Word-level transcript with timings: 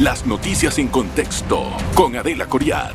Las 0.00 0.24
noticias 0.24 0.78
en 0.78 0.88
contexto 0.88 1.62
con 1.94 2.16
Adela 2.16 2.46
Coriad. 2.46 2.94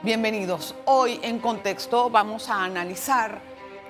Bienvenidos. 0.00 0.76
Hoy 0.84 1.18
en 1.24 1.40
contexto 1.40 2.08
vamos 2.08 2.48
a 2.48 2.62
analizar 2.62 3.40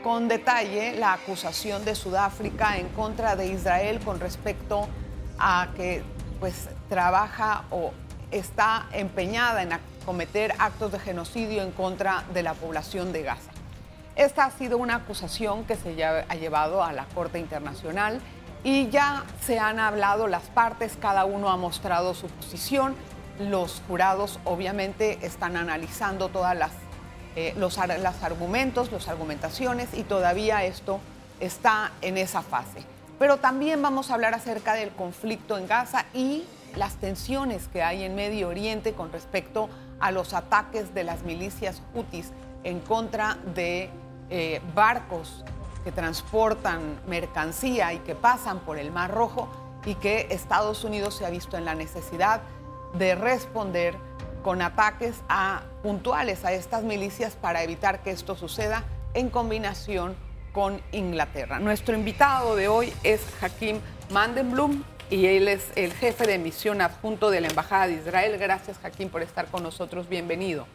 con 0.02 0.26
detalle 0.26 0.94
la 0.94 1.12
acusación 1.12 1.84
de 1.84 1.94
Sudáfrica 1.94 2.78
en 2.78 2.88
contra 2.88 3.36
de 3.36 3.48
Israel 3.48 4.00
con 4.02 4.20
respecto 4.20 4.88
a 5.38 5.68
que 5.76 6.02
pues 6.40 6.70
trabaja 6.88 7.64
o 7.70 7.92
está 8.30 8.86
empeñada 8.92 9.62
en 9.62 9.72
cometer 10.06 10.54
actos 10.60 10.92
de 10.92 10.98
genocidio 10.98 11.62
en 11.62 11.72
contra 11.72 12.24
de 12.32 12.42
la 12.42 12.54
población 12.54 13.12
de 13.12 13.22
Gaza. 13.22 13.50
Esta 14.16 14.46
ha 14.46 14.50
sido 14.50 14.78
una 14.78 14.96
acusación 14.96 15.64
que 15.64 15.76
se 15.76 16.02
ha 16.02 16.34
llevado 16.36 16.82
a 16.82 16.94
la 16.94 17.04
Corte 17.14 17.38
Internacional 17.38 18.18
y 18.64 18.88
ya 18.90 19.24
se 19.44 19.58
han 19.58 19.80
hablado 19.80 20.28
las 20.28 20.44
partes, 20.44 20.96
cada 21.00 21.24
uno 21.24 21.50
ha 21.50 21.56
mostrado 21.56 22.14
su 22.14 22.28
posición. 22.28 22.94
Los 23.38 23.82
jurados 23.88 24.38
obviamente 24.44 25.18
están 25.26 25.56
analizando 25.56 26.28
todas 26.28 26.56
las 26.56 26.70
eh, 27.34 27.54
los, 27.56 27.78
argumentos, 27.78 28.92
las 28.92 29.08
argumentaciones 29.08 29.88
y 29.94 30.02
todavía 30.02 30.64
esto 30.64 31.00
está 31.40 31.92
en 32.02 32.18
esa 32.18 32.42
fase. 32.42 32.82
Pero 33.18 33.38
también 33.38 33.80
vamos 33.80 34.10
a 34.10 34.14
hablar 34.14 34.34
acerca 34.34 34.74
del 34.74 34.90
conflicto 34.90 35.56
en 35.56 35.66
Gaza 35.66 36.04
y 36.12 36.44
las 36.76 36.96
tensiones 36.96 37.68
que 37.68 37.82
hay 37.82 38.02
en 38.02 38.14
Medio 38.14 38.48
Oriente 38.48 38.92
con 38.92 39.12
respecto 39.12 39.70
a 39.98 40.10
los 40.10 40.34
ataques 40.34 40.92
de 40.92 41.04
las 41.04 41.22
milicias 41.22 41.80
hutis 41.94 42.32
en 42.64 42.80
contra 42.80 43.38
de 43.54 43.88
eh, 44.28 44.60
barcos 44.74 45.42
que 45.84 45.92
transportan 45.92 47.00
mercancía 47.06 47.92
y 47.92 47.98
que 47.98 48.14
pasan 48.14 48.60
por 48.60 48.78
el 48.78 48.90
Mar 48.92 49.12
Rojo 49.12 49.48
y 49.84 49.94
que 49.96 50.28
Estados 50.30 50.84
Unidos 50.84 51.14
se 51.14 51.26
ha 51.26 51.30
visto 51.30 51.56
en 51.56 51.64
la 51.64 51.74
necesidad 51.74 52.40
de 52.94 53.14
responder 53.14 53.96
con 54.42 54.62
ataques 54.62 55.14
a, 55.28 55.62
puntuales 55.82 56.44
a 56.44 56.52
estas 56.52 56.82
milicias 56.82 57.34
para 57.34 57.62
evitar 57.62 58.02
que 58.02 58.10
esto 58.10 58.36
suceda 58.36 58.84
en 59.14 59.30
combinación 59.30 60.14
con 60.52 60.80
Inglaterra. 60.92 61.58
Nuestro 61.58 61.96
invitado 61.96 62.56
de 62.56 62.68
hoy 62.68 62.92
es 63.02 63.22
Hakim 63.40 63.80
Mandenblum 64.10 64.82
y 65.10 65.26
él 65.26 65.48
es 65.48 65.70
el 65.76 65.92
jefe 65.92 66.26
de 66.26 66.38
misión 66.38 66.80
adjunto 66.80 67.30
de 67.30 67.40
la 67.40 67.48
Embajada 67.48 67.86
de 67.86 67.94
Israel. 67.94 68.36
Gracias, 68.38 68.78
Hakim, 68.82 69.08
por 69.08 69.22
estar 69.22 69.46
con 69.46 69.62
nosotros. 69.62 70.08
Bienvenido. 70.08 70.66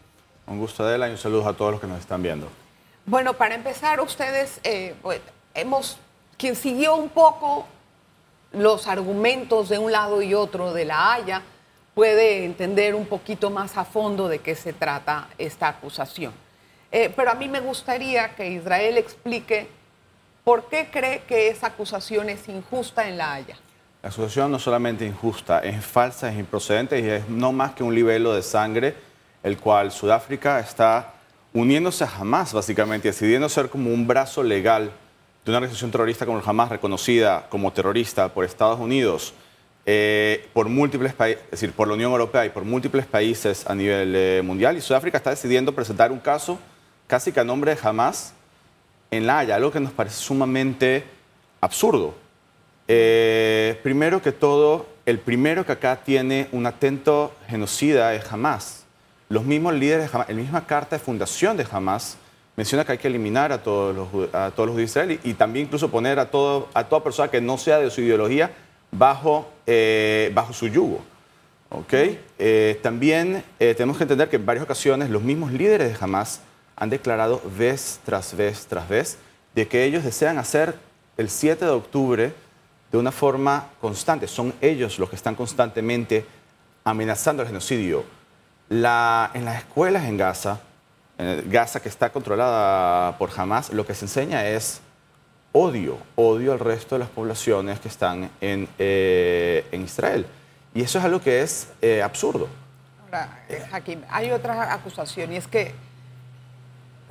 Un 0.47 0.59
gusto, 0.59 0.83
Adela, 0.83 1.07
y 1.07 1.11
un 1.11 1.17
saludo 1.17 1.47
a 1.47 1.53
todos 1.53 1.71
los 1.71 1.81
que 1.81 1.87
nos 1.87 1.99
están 1.99 2.23
viendo. 2.23 2.47
Bueno, 3.09 3.35
para 3.35 3.55
empezar, 3.55 4.01
ustedes, 4.01 4.59
eh, 4.65 4.93
hemos, 5.53 5.97
quien 6.37 6.57
siguió 6.57 6.97
un 6.97 7.07
poco 7.07 7.65
los 8.51 8.85
argumentos 8.85 9.69
de 9.69 9.77
un 9.77 9.93
lado 9.93 10.21
y 10.21 10.33
otro 10.33 10.73
de 10.73 10.83
la 10.83 11.13
Haya, 11.13 11.41
puede 11.95 12.43
entender 12.43 12.95
un 12.95 13.05
poquito 13.05 13.49
más 13.49 13.77
a 13.77 13.85
fondo 13.85 14.27
de 14.27 14.39
qué 14.39 14.55
se 14.55 14.73
trata 14.73 15.29
esta 15.37 15.69
acusación. 15.69 16.33
Eh, 16.91 17.09
pero 17.15 17.31
a 17.31 17.35
mí 17.35 17.47
me 17.47 17.61
gustaría 17.61 18.35
que 18.35 18.49
Israel 18.49 18.97
explique 18.97 19.69
por 20.43 20.67
qué 20.67 20.89
cree 20.91 21.21
que 21.21 21.47
esa 21.47 21.67
acusación 21.67 22.29
es 22.29 22.49
injusta 22.49 23.07
en 23.07 23.17
La 23.17 23.35
Haya. 23.35 23.55
La 24.03 24.09
acusación 24.09 24.51
no 24.51 24.59
solamente 24.59 25.05
injusta, 25.05 25.59
es 25.59 25.85
falsa, 25.85 26.29
es 26.29 26.37
improcedente 26.37 26.99
y 26.99 27.07
es 27.07 27.29
no 27.29 27.53
más 27.53 27.71
que 27.71 27.83
un 27.83 27.95
libelo 27.95 28.35
de 28.35 28.43
sangre, 28.43 28.95
el 29.43 29.57
cual 29.57 29.93
Sudáfrica 29.93 30.59
está 30.59 31.13
uniéndose 31.61 32.03
a 32.03 32.07
Hamas, 32.07 32.53
básicamente, 32.53 33.07
decidiendo 33.07 33.49
ser 33.49 33.69
como 33.69 33.91
un 33.91 34.07
brazo 34.07 34.43
legal 34.43 34.91
de 35.43 35.51
una 35.51 35.57
organización 35.57 35.91
terrorista 35.91 36.25
como 36.25 36.39
el 36.39 36.43
Hamas, 36.45 36.69
reconocida 36.69 37.47
como 37.49 37.71
terrorista 37.73 38.33
por 38.33 38.45
Estados 38.45 38.79
Unidos 38.79 39.33
eh, 39.89 40.45
por 40.51 40.67
múltiples 40.67 41.13
países, 41.13 41.41
es 41.45 41.51
decir, 41.51 41.71
por 41.71 41.87
la 41.87 41.93
Unión 41.93 42.11
Europea 42.11 42.45
y 42.45 42.49
por 42.49 42.65
múltiples 42.65 43.05
países 43.05 43.65
a 43.65 43.73
nivel 43.73 44.13
eh, 44.17 44.41
mundial. 44.43 44.75
Y 44.75 44.81
Sudáfrica 44.81 45.17
está 45.17 45.29
decidiendo 45.29 45.73
presentar 45.73 46.11
un 46.11 46.19
caso 46.19 46.59
casi 47.07 47.31
que 47.31 47.39
a 47.39 47.45
nombre 47.45 47.73
de 47.73 47.79
Hamas 47.81 48.33
en 49.11 49.25
La 49.25 49.39
Haya, 49.39 49.55
algo 49.55 49.71
que 49.71 49.79
nos 49.79 49.93
parece 49.93 50.17
sumamente 50.17 51.05
absurdo. 51.61 52.15
Eh, 52.89 53.79
primero 53.81 54.21
que 54.21 54.33
todo, 54.33 54.87
el 55.05 55.19
primero 55.19 55.65
que 55.65 55.71
acá 55.71 56.01
tiene 56.03 56.49
un 56.51 56.65
atento 56.65 57.33
genocida 57.47 58.13
es 58.13 58.29
Hamas. 58.29 58.86
Los 59.29 59.43
mismos 59.43 59.73
líderes 59.73 60.09
de 60.09 60.15
Hamas, 60.15 60.29
la 60.29 60.35
misma 60.35 60.65
carta 60.65 60.97
de 60.97 61.03
fundación 61.03 61.57
de 61.57 61.65
Hamas 61.69 62.17
menciona 62.55 62.83
que 62.83 62.93
hay 62.93 62.97
que 62.97 63.07
eliminar 63.07 63.51
a 63.51 63.61
todos 63.61 63.95
los, 63.95 64.33
a 64.33 64.51
todos 64.51 64.67
los 64.67 64.77
de 64.77 64.83
Israel 64.83 65.19
y, 65.23 65.33
también 65.35 65.67
incluso 65.67 65.89
poner 65.89 66.17
a, 66.17 66.31
todo, 66.31 66.69
a 66.73 66.85
toda 66.85 67.03
persona 67.03 67.29
que 67.29 67.39
no 67.39 67.57
sea 67.57 67.79
de 67.79 67.89
su 67.89 68.01
ideología 68.01 68.51
bajo, 68.91 69.49
eh, 69.65 70.31
bajo 70.33 70.53
su 70.53 70.67
yugo. 70.67 71.01
¿okay? 71.69 72.19
Eh, 72.39 72.79
también 72.81 73.43
eh, 73.59 73.73
tenemos 73.75 73.97
que 73.97 74.03
entender 74.03 74.29
que 74.29 74.37
en 74.37 74.45
varias 74.45 74.63
ocasiones 74.63 75.09
los 75.09 75.21
mismos 75.21 75.51
líderes 75.51 75.89
de 75.89 76.03
Hamas 76.03 76.41
han 76.75 76.89
declarado 76.89 77.41
vez 77.57 77.99
tras 78.05 78.35
vez 78.35 78.65
tras 78.65 78.87
vez 78.87 79.17
de 79.53 79.67
que 79.67 79.83
ellos 79.83 80.03
desean 80.03 80.37
hacer 80.37 80.75
el 81.17 81.29
7 81.29 81.65
de 81.65 81.71
octubre 81.71 82.33
de 82.91 82.97
una 82.97 83.11
forma 83.11 83.69
constante. 83.81 84.27
Son 84.27 84.53
ellos 84.61 84.99
los 84.99 85.09
que 85.09 85.15
están 85.15 85.35
constantemente 85.35 86.25
amenazando 86.83 87.41
el 87.41 87.49
genocidio. 87.49 88.16
La, 88.69 89.31
en 89.33 89.45
las 89.45 89.59
escuelas 89.59 90.05
en 90.05 90.17
Gaza, 90.17 90.59
en 91.17 91.49
Gaza 91.49 91.79
que 91.79 91.89
está 91.89 92.11
controlada 92.11 93.17
por 93.17 93.29
Hamas, 93.35 93.71
lo 93.71 93.85
que 93.85 93.93
se 93.93 94.05
enseña 94.05 94.45
es 94.45 94.81
odio, 95.51 95.97
odio 96.15 96.53
al 96.53 96.59
resto 96.59 96.95
de 96.95 96.99
las 96.99 97.09
poblaciones 97.09 97.79
que 97.79 97.87
están 97.87 98.29
en, 98.41 98.67
eh, 98.77 99.65
en 99.71 99.83
Israel. 99.83 100.25
Y 100.73 100.81
eso 100.81 100.99
es 100.99 101.05
algo 101.05 101.21
que 101.21 101.41
es 101.41 101.69
eh, 101.81 102.03
absurdo. 102.03 102.47
Ahora, 103.05 103.43
eh, 103.49 103.63
Hakim, 103.71 104.01
hay 104.09 104.31
otra 104.31 104.73
acusación 104.73 105.33
y 105.33 105.37
es 105.37 105.47
que 105.47 105.73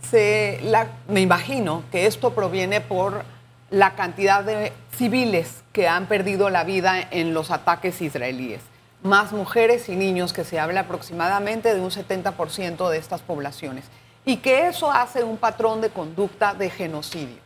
se, 0.08 0.60
me 1.08 1.20
imagino 1.20 1.82
que 1.90 2.06
esto 2.06 2.32
proviene 2.34 2.80
por 2.80 3.24
la 3.70 3.94
cantidad 3.94 4.44
de 4.44 4.72
civiles 4.92 5.64
que 5.72 5.88
han 5.88 6.06
perdido 6.06 6.50
la 6.50 6.64
vida 6.64 7.00
en 7.10 7.34
los 7.34 7.50
ataques 7.50 8.00
israelíes. 8.00 8.60
Más 9.06 9.30
mujeres 9.30 9.88
y 9.88 9.94
niños, 9.94 10.32
que 10.32 10.42
se 10.42 10.58
habla 10.58 10.80
aproximadamente 10.80 11.72
de 11.72 11.80
un 11.80 11.90
70% 11.90 12.90
de 12.90 12.98
estas 12.98 13.20
poblaciones. 13.20 13.84
Y 14.24 14.38
que 14.38 14.66
eso 14.66 14.90
hace 14.90 15.22
un 15.22 15.36
patrón 15.36 15.80
de 15.80 15.90
conducta 15.90 16.54
de 16.54 16.68
genocidio. 16.70 17.36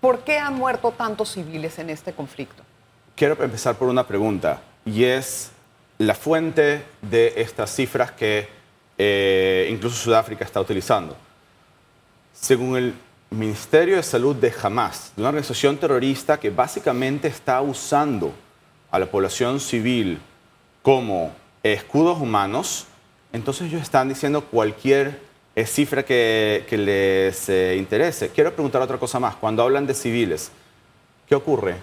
¿Por 0.00 0.20
qué 0.20 0.38
han 0.38 0.54
muerto 0.54 0.92
tantos 0.92 1.32
civiles 1.32 1.78
en 1.78 1.90
este 1.90 2.14
conflicto? 2.14 2.62
Quiero 3.14 3.36
empezar 3.42 3.74
por 3.74 3.88
una 3.88 4.06
pregunta 4.06 4.62
y 4.86 5.04
es 5.04 5.50
la 5.98 6.14
fuente 6.14 6.82
de 7.02 7.34
estas 7.36 7.74
cifras 7.74 8.12
que 8.12 8.48
eh, 8.96 9.68
incluso 9.70 9.96
Sudáfrica 9.96 10.44
está 10.44 10.62
utilizando. 10.62 11.14
Según 12.32 12.76
el 12.78 12.94
Ministerio 13.28 13.96
de 13.96 14.02
Salud 14.02 14.34
de 14.34 14.54
Hamas, 14.62 15.12
de 15.14 15.20
una 15.20 15.28
organización 15.28 15.76
terrorista 15.76 16.40
que 16.40 16.48
básicamente 16.48 17.28
está 17.28 17.60
usando 17.60 18.32
a 18.90 18.98
la 18.98 19.06
población 19.06 19.60
civil 19.60 20.18
como 20.86 21.32
escudos 21.64 22.20
humanos, 22.20 22.86
entonces 23.32 23.66
ellos 23.66 23.82
están 23.82 24.08
diciendo 24.08 24.44
cualquier 24.44 25.18
es 25.56 25.68
cifra 25.68 26.04
que, 26.04 26.64
les 26.70 27.48
eh, 27.48 27.74
interese. 27.76 28.28
Quiero 28.28 28.52
preguntar 28.52 28.80
otra 28.82 28.96
cosa 28.96 29.18
más. 29.18 29.34
Cuando 29.34 29.64
hablan 29.64 29.84
de 29.84 29.94
civiles, 29.94 30.52
¿qué 31.26 31.34
ocurre? 31.34 31.74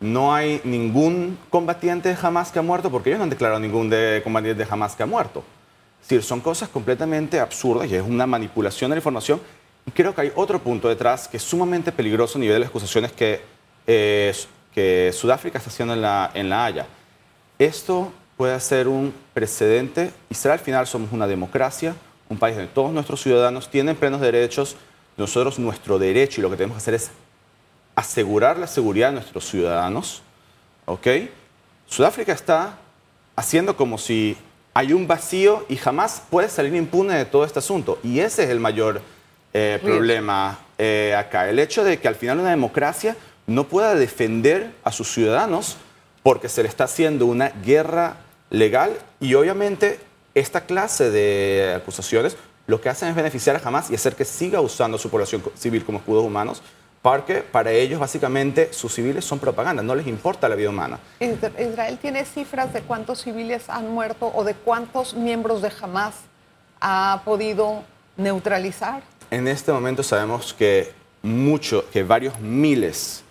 No 0.00 0.34
hay 0.34 0.62
ningún 0.64 1.36
combatiente 1.50 2.08
de 2.08 2.16
Hamas 2.22 2.50
que 2.50 2.58
ha 2.58 2.62
muerto 2.62 2.90
porque 2.90 3.10
ellos 3.10 3.18
no 3.18 3.24
han 3.24 3.28
declarado 3.28 3.60
ningún 3.60 3.90
de 3.90 4.22
combatiente 4.24 4.64
de 4.64 4.70
Hamas 4.70 4.96
que 4.96 5.02
ha 5.02 5.06
muerto. 5.06 5.44
Es 6.00 6.08
decir, 6.08 6.22
son 6.22 6.40
cosas 6.40 6.70
completamente 6.70 7.38
absurdas 7.38 7.90
y 7.90 7.94
es 7.94 8.02
una 8.02 8.26
manipulación 8.26 8.88
de 8.90 8.94
la 8.94 9.00
información. 9.00 9.38
Y 9.84 9.90
creo 9.90 10.14
que 10.14 10.22
hay 10.22 10.32
otro 10.34 10.60
punto 10.60 10.88
detrás 10.88 11.28
que 11.28 11.36
es 11.36 11.42
sumamente 11.42 11.92
peligroso 11.92 12.38
a 12.38 12.40
nivel 12.40 12.54
de 12.54 12.60
las 12.60 12.70
acusaciones 12.70 13.12
que, 13.12 13.38
eh, 13.86 14.34
que 14.72 15.10
Sudáfrica 15.12 15.58
está 15.58 15.68
haciendo 15.68 15.92
en 15.92 16.00
la, 16.00 16.30
en 16.32 16.48
la 16.48 16.64
Haya. 16.64 16.86
Esto 17.58 18.12
puede 18.36 18.58
ser 18.60 18.88
un 18.88 19.14
precedente. 19.34 20.12
Israel 20.30 20.58
al 20.58 20.64
final 20.64 20.86
somos 20.86 21.12
una 21.12 21.26
democracia, 21.26 21.94
un 22.28 22.38
país 22.38 22.56
donde 22.56 22.72
todos 22.72 22.92
nuestros 22.92 23.22
ciudadanos 23.22 23.70
tienen 23.70 23.96
plenos 23.96 24.20
derechos, 24.20 24.76
nosotros 25.16 25.58
nuestro 25.58 25.98
derecho 25.98 26.40
y 26.40 26.42
lo 26.42 26.50
que 26.50 26.56
tenemos 26.56 26.76
que 26.76 26.82
hacer 26.82 26.94
es 26.94 27.10
asegurar 27.94 28.58
la 28.58 28.66
seguridad 28.66 29.08
de 29.08 29.14
nuestros 29.14 29.48
ciudadanos. 29.48 30.22
¿Ok? 30.84 31.06
Sudáfrica 31.86 32.32
está 32.32 32.78
haciendo 33.34 33.76
como 33.76 33.98
si 33.98 34.36
hay 34.74 34.92
un 34.92 35.06
vacío 35.06 35.64
y 35.68 35.76
jamás 35.76 36.22
puede 36.28 36.48
salir 36.48 36.74
impune 36.74 37.14
de 37.14 37.24
todo 37.24 37.44
este 37.44 37.60
asunto. 37.60 37.98
Y 38.02 38.20
ese 38.20 38.44
es 38.44 38.50
el 38.50 38.60
mayor 38.60 39.00
eh, 39.54 39.78
problema 39.82 40.58
eh, 40.76 41.14
acá. 41.16 41.48
El 41.48 41.58
hecho 41.58 41.82
de 41.82 41.98
que 41.98 42.08
al 42.08 42.14
final 42.14 42.40
una 42.40 42.50
democracia 42.50 43.16
no 43.46 43.64
pueda 43.64 43.94
defender 43.94 44.72
a 44.84 44.92
sus 44.92 45.10
ciudadanos 45.10 45.78
porque 46.22 46.48
se 46.48 46.62
le 46.62 46.68
está 46.68 46.84
haciendo 46.84 47.24
una 47.26 47.48
guerra 47.64 48.16
legal 48.58 48.96
y 49.20 49.34
obviamente 49.34 50.00
esta 50.34 50.62
clase 50.62 51.10
de 51.10 51.74
acusaciones 51.76 52.36
lo 52.66 52.80
que 52.80 52.88
hacen 52.88 53.08
es 53.08 53.14
beneficiar 53.14 53.56
a 53.56 53.60
Hamas 53.66 53.90
y 53.90 53.94
hacer 53.94 54.16
que 54.16 54.24
siga 54.24 54.60
usando 54.60 54.96
a 54.96 55.00
su 55.00 55.08
población 55.08 55.42
civil 55.54 55.84
como 55.84 55.98
escudos 55.98 56.24
humanos 56.24 56.62
Porque 57.06 57.36
para 57.36 57.70
ellos 57.70 58.00
básicamente 58.00 58.72
sus 58.72 58.92
civiles 58.92 59.24
son 59.24 59.38
propaganda, 59.38 59.80
no 59.80 59.94
les 59.94 60.08
importa 60.08 60.48
la 60.48 60.56
vida 60.56 60.70
humana. 60.70 60.98
¿Israel 61.20 61.98
tiene 62.02 62.24
cifras 62.24 62.72
de 62.72 62.80
cuántos 62.80 63.22
civiles 63.22 63.70
han 63.70 63.88
muerto 63.92 64.32
o 64.34 64.42
de 64.42 64.54
cuántos 64.54 65.14
miembros 65.14 65.62
de 65.62 65.70
Hamas 65.80 66.16
ha 66.80 67.22
podido 67.24 67.84
neutralizar? 68.16 69.04
En 69.30 69.46
este 69.46 69.70
momento 69.70 70.02
sabemos 70.02 70.52
que 70.52 70.92
mucho, 71.22 71.88
que 71.92 72.02
varios 72.02 72.40
miles 72.40 73.22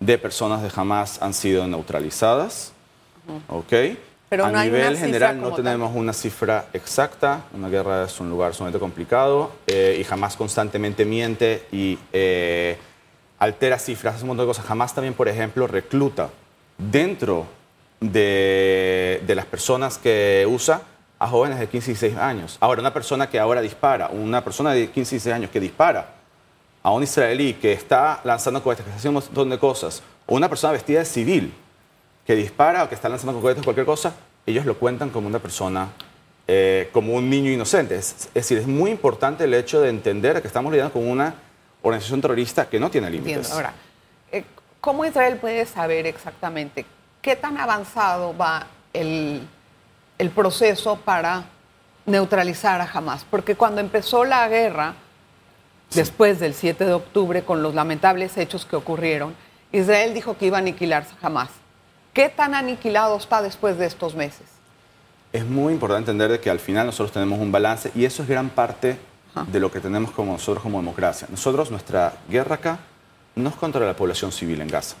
de 0.00 0.18
personas 0.18 0.60
de 0.60 0.70
Hamas 0.74 1.22
han 1.22 1.32
sido 1.32 1.68
neutralizadas, 1.68 2.72
¿ok? 3.48 3.72
Pero 4.32 4.46
a 4.46 4.50
no 4.50 4.58
hay 4.58 4.70
nivel 4.70 4.92
una 4.92 4.98
general 4.98 5.38
no 5.38 5.48
tal. 5.48 5.56
tenemos 5.56 5.94
una 5.94 6.14
cifra 6.14 6.64
exacta. 6.72 7.42
Una 7.52 7.68
guerra 7.68 8.04
es 8.04 8.18
un 8.18 8.30
lugar 8.30 8.54
sumamente 8.54 8.78
complicado 8.78 9.52
eh, 9.66 9.98
y 10.00 10.04
jamás 10.04 10.36
constantemente 10.36 11.04
miente 11.04 11.66
y 11.70 11.98
eh, 12.14 12.78
altera 13.38 13.78
cifras, 13.78 14.14
hace 14.14 14.24
un 14.24 14.28
montón 14.28 14.46
de 14.46 14.50
cosas. 14.50 14.64
Jamás 14.64 14.94
también, 14.94 15.12
por 15.12 15.28
ejemplo, 15.28 15.66
recluta 15.66 16.30
dentro 16.78 17.44
de, 18.00 19.22
de 19.26 19.34
las 19.34 19.44
personas 19.44 19.98
que 19.98 20.48
usa 20.48 20.80
a 21.18 21.28
jóvenes 21.28 21.58
de 21.58 21.68
15 21.68 21.90
y 21.90 21.92
16 21.92 22.16
años. 22.16 22.56
Ahora, 22.60 22.80
una 22.80 22.94
persona 22.94 23.28
que 23.28 23.38
ahora 23.38 23.60
dispara, 23.60 24.08
una 24.08 24.42
persona 24.42 24.72
de 24.72 24.88
15 24.88 25.14
y 25.14 25.18
16 25.18 25.34
años 25.34 25.50
que 25.50 25.60
dispara 25.60 26.08
a 26.82 26.90
un 26.90 27.02
israelí 27.02 27.52
que 27.52 27.74
está 27.74 28.22
lanzando 28.24 28.62
cohetes, 28.62 28.82
que 28.82 28.88
está 28.92 28.98
haciendo 28.98 29.18
un 29.20 29.26
montón 29.26 29.50
de 29.50 29.58
cosas, 29.58 30.02
o 30.24 30.36
una 30.36 30.48
persona 30.48 30.72
vestida 30.72 31.00
de 31.00 31.04
civil 31.04 31.52
que 32.26 32.34
dispara 32.36 32.84
o 32.84 32.88
que 32.88 32.94
está 32.94 33.08
lanzando 33.08 33.40
cohetes, 33.40 33.64
cualquier 33.64 33.86
cosa, 33.86 34.14
ellos 34.46 34.66
lo 34.66 34.78
cuentan 34.78 35.10
como 35.10 35.26
una 35.26 35.38
persona, 35.38 35.88
eh, 36.46 36.88
como 36.92 37.14
un 37.14 37.28
niño 37.28 37.50
inocente. 37.50 37.96
Es, 37.96 38.28
es 38.28 38.34
decir, 38.34 38.58
es 38.58 38.66
muy 38.66 38.90
importante 38.90 39.44
el 39.44 39.54
hecho 39.54 39.80
de 39.80 39.88
entender 39.88 40.40
que 40.40 40.48
estamos 40.48 40.72
lidiando 40.72 40.92
con 40.92 41.08
una 41.08 41.34
organización 41.82 42.20
terrorista 42.20 42.68
que 42.68 42.78
no 42.78 42.90
tiene 42.90 43.10
límites. 43.10 43.36
Entiendo. 43.36 43.54
Ahora, 43.56 43.74
eh, 44.30 44.44
¿cómo 44.80 45.04
Israel 45.04 45.36
puede 45.36 45.66
saber 45.66 46.06
exactamente 46.06 46.86
qué 47.20 47.36
tan 47.36 47.58
avanzado 47.58 48.36
va 48.36 48.66
el, 48.92 49.46
el 50.18 50.30
proceso 50.30 50.96
para 50.96 51.44
neutralizar 52.06 52.80
a 52.80 52.90
Hamas? 52.92 53.24
Porque 53.28 53.56
cuando 53.56 53.80
empezó 53.80 54.24
la 54.24 54.46
guerra, 54.48 54.94
después 55.92 56.40
del 56.40 56.54
7 56.54 56.84
de 56.84 56.92
octubre, 56.92 57.42
con 57.42 57.62
los 57.62 57.74
lamentables 57.74 58.36
hechos 58.36 58.64
que 58.64 58.76
ocurrieron, 58.76 59.34
Israel 59.72 60.14
dijo 60.14 60.36
que 60.36 60.46
iba 60.46 60.58
a 60.58 60.60
aniquilarse 60.60 61.14
a 61.20 61.26
Hamas. 61.26 61.50
¿Qué 62.12 62.28
tan 62.28 62.54
aniquilado 62.54 63.16
está 63.16 63.40
después 63.40 63.78
de 63.78 63.86
estos 63.86 64.14
meses? 64.14 64.46
Es 65.32 65.46
muy 65.46 65.72
importante 65.72 66.10
entender 66.10 66.30
de 66.30 66.40
que 66.40 66.50
al 66.50 66.60
final 66.60 66.86
nosotros 66.86 67.12
tenemos 67.12 67.38
un 67.38 67.50
balance 67.50 67.90
y 67.94 68.04
eso 68.04 68.22
es 68.22 68.28
gran 68.28 68.50
parte 68.50 68.98
de 69.46 69.60
lo 69.60 69.72
que 69.72 69.80
tenemos 69.80 70.10
como 70.10 70.32
nosotros 70.32 70.62
como 70.62 70.78
democracia. 70.78 71.26
Nosotros, 71.30 71.70
nuestra 71.70 72.12
guerra 72.28 72.56
acá 72.56 72.80
no 73.34 73.48
es 73.48 73.54
contra 73.54 73.86
la 73.86 73.96
población 73.96 74.30
civil 74.30 74.60
en 74.60 74.68
Gaza. 74.68 74.96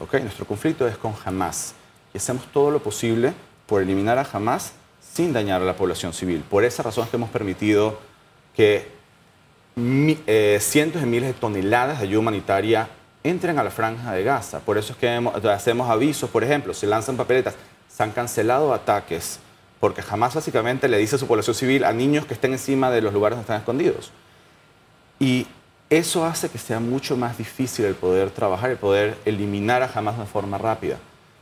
¿ok? 0.00 0.14
Nuestro 0.22 0.46
conflicto 0.46 0.88
es 0.88 0.96
con 0.96 1.14
Hamas 1.22 1.74
y 2.14 2.16
hacemos 2.16 2.46
todo 2.50 2.70
lo 2.70 2.78
posible 2.78 3.34
por 3.66 3.82
eliminar 3.82 4.16
a 4.16 4.26
Hamas 4.32 4.72
sin 5.00 5.34
dañar 5.34 5.60
a 5.60 5.66
la 5.66 5.76
población 5.76 6.14
civil. 6.14 6.42
Por 6.48 6.64
esa 6.64 6.82
razón 6.82 7.04
es 7.04 7.10
que 7.10 7.16
hemos 7.16 7.30
permitido 7.30 7.98
que 8.54 8.90
eh, 9.76 10.58
cientos 10.62 11.02
de 11.02 11.06
miles 11.06 11.28
de 11.28 11.34
toneladas 11.34 11.98
de 11.98 12.04
ayuda 12.04 12.20
humanitaria 12.20 12.88
entren 13.28 13.58
a 13.58 13.64
la 13.64 13.70
franja 13.70 14.12
de 14.12 14.22
Gaza. 14.24 14.60
Por 14.60 14.78
eso 14.78 14.92
es 14.92 14.98
que 14.98 15.06
hemos- 15.14 15.34
hacemos 15.44 15.88
avisos, 15.90 16.28
por 16.30 16.44
ejemplo, 16.44 16.74
se 16.74 16.86
lanzan 16.86 17.16
papeletas, 17.16 17.54
se 17.88 18.02
han 18.02 18.10
cancelado 18.12 18.72
ataques, 18.74 19.40
porque 19.80 20.02
jamás 20.02 20.34
básicamente 20.34 20.88
le 20.88 20.98
dice 20.98 21.16
a 21.16 21.18
su 21.18 21.26
población 21.26 21.54
civil 21.54 21.84
a 21.84 21.92
niños 21.92 22.26
que 22.26 22.34
estén 22.34 22.52
encima 22.52 22.90
de 22.90 23.00
los 23.00 23.12
lugares 23.12 23.36
donde 23.36 23.44
están 23.44 23.58
escondidos. 23.58 24.10
Y 25.18 25.46
eso 25.90 26.24
hace 26.24 26.48
que 26.48 26.58
sea 26.58 26.80
mucho 26.80 27.16
más 27.16 27.38
difícil 27.38 27.84
el 27.84 27.94
poder 27.94 28.30
trabajar, 28.30 28.70
el 28.70 28.76
poder 28.76 29.16
eliminar 29.24 29.82
a 29.82 29.90
Hamas 29.94 30.18
de 30.18 30.26
forma 30.26 30.58
rápida. 30.58 30.96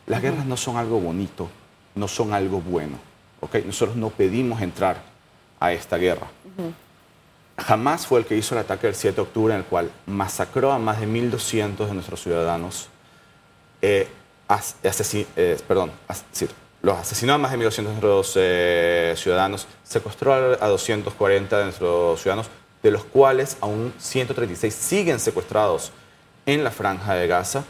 Las 0.07 0.23
guerras 0.23 0.47
no 0.47 0.57
son 0.57 0.77
algo 0.77 1.01
bonito, 1.01 1.49
no 1.95 2.09
son 2.09 2.33
algo 2.33 2.61
bueno. 2.61 2.99
¿ok? 3.41 3.57
Nosotros 3.67 3.97
no 3.97 4.09
pedimos 4.11 4.63
entrar 4.63 4.97
a 5.61 5.73
esta 5.73 5.97
guerra. 5.99 6.27
Jamás 7.67 8.07
fue 8.07 8.21
el 8.21 8.27
que 8.27 8.37
hizo 8.37 8.55
el 8.55 8.61
ataque 8.61 8.87
del 8.87 8.95
7 8.95 9.17
de 9.17 9.23
octubre 9.23 9.53
en 9.53 9.61
el 9.61 9.67
cual 9.67 9.91
masacró 10.07 10.71
a 10.71 10.79
más 10.79 11.01
de 11.01 11.09
1.200 11.09 11.87
de 11.87 11.95
nuestros 11.95 12.23
ciudadanos. 12.23 12.89
eh, 13.83 14.09
eh, 15.37 15.59
perdón, 15.67 15.91
los 16.83 16.97
asesinó 16.97 17.35
a 17.35 17.39
más 17.39 17.51
de 17.51 17.59
1.200 17.59 17.77
de 17.77 17.83
nuestros 17.83 18.33
eh, 18.37 19.15
ciudadanos, 19.17 19.67
secuestró 19.83 20.33
a, 20.33 20.65
a 20.65 20.69
240 20.69 21.59
de 21.59 21.65
nuestros 21.65 22.21
ciudadanos, 22.21 22.49
de 22.85 22.91
los 22.93 23.05
cuales 23.05 23.57
aún 23.61 23.93
136 23.99 24.73
siguen 24.73 25.19
secuestrados 25.19 25.91
en 26.47 26.63
la 26.63 26.71
franja 26.71 27.15
de 27.15 27.27
Gaza 27.27 27.65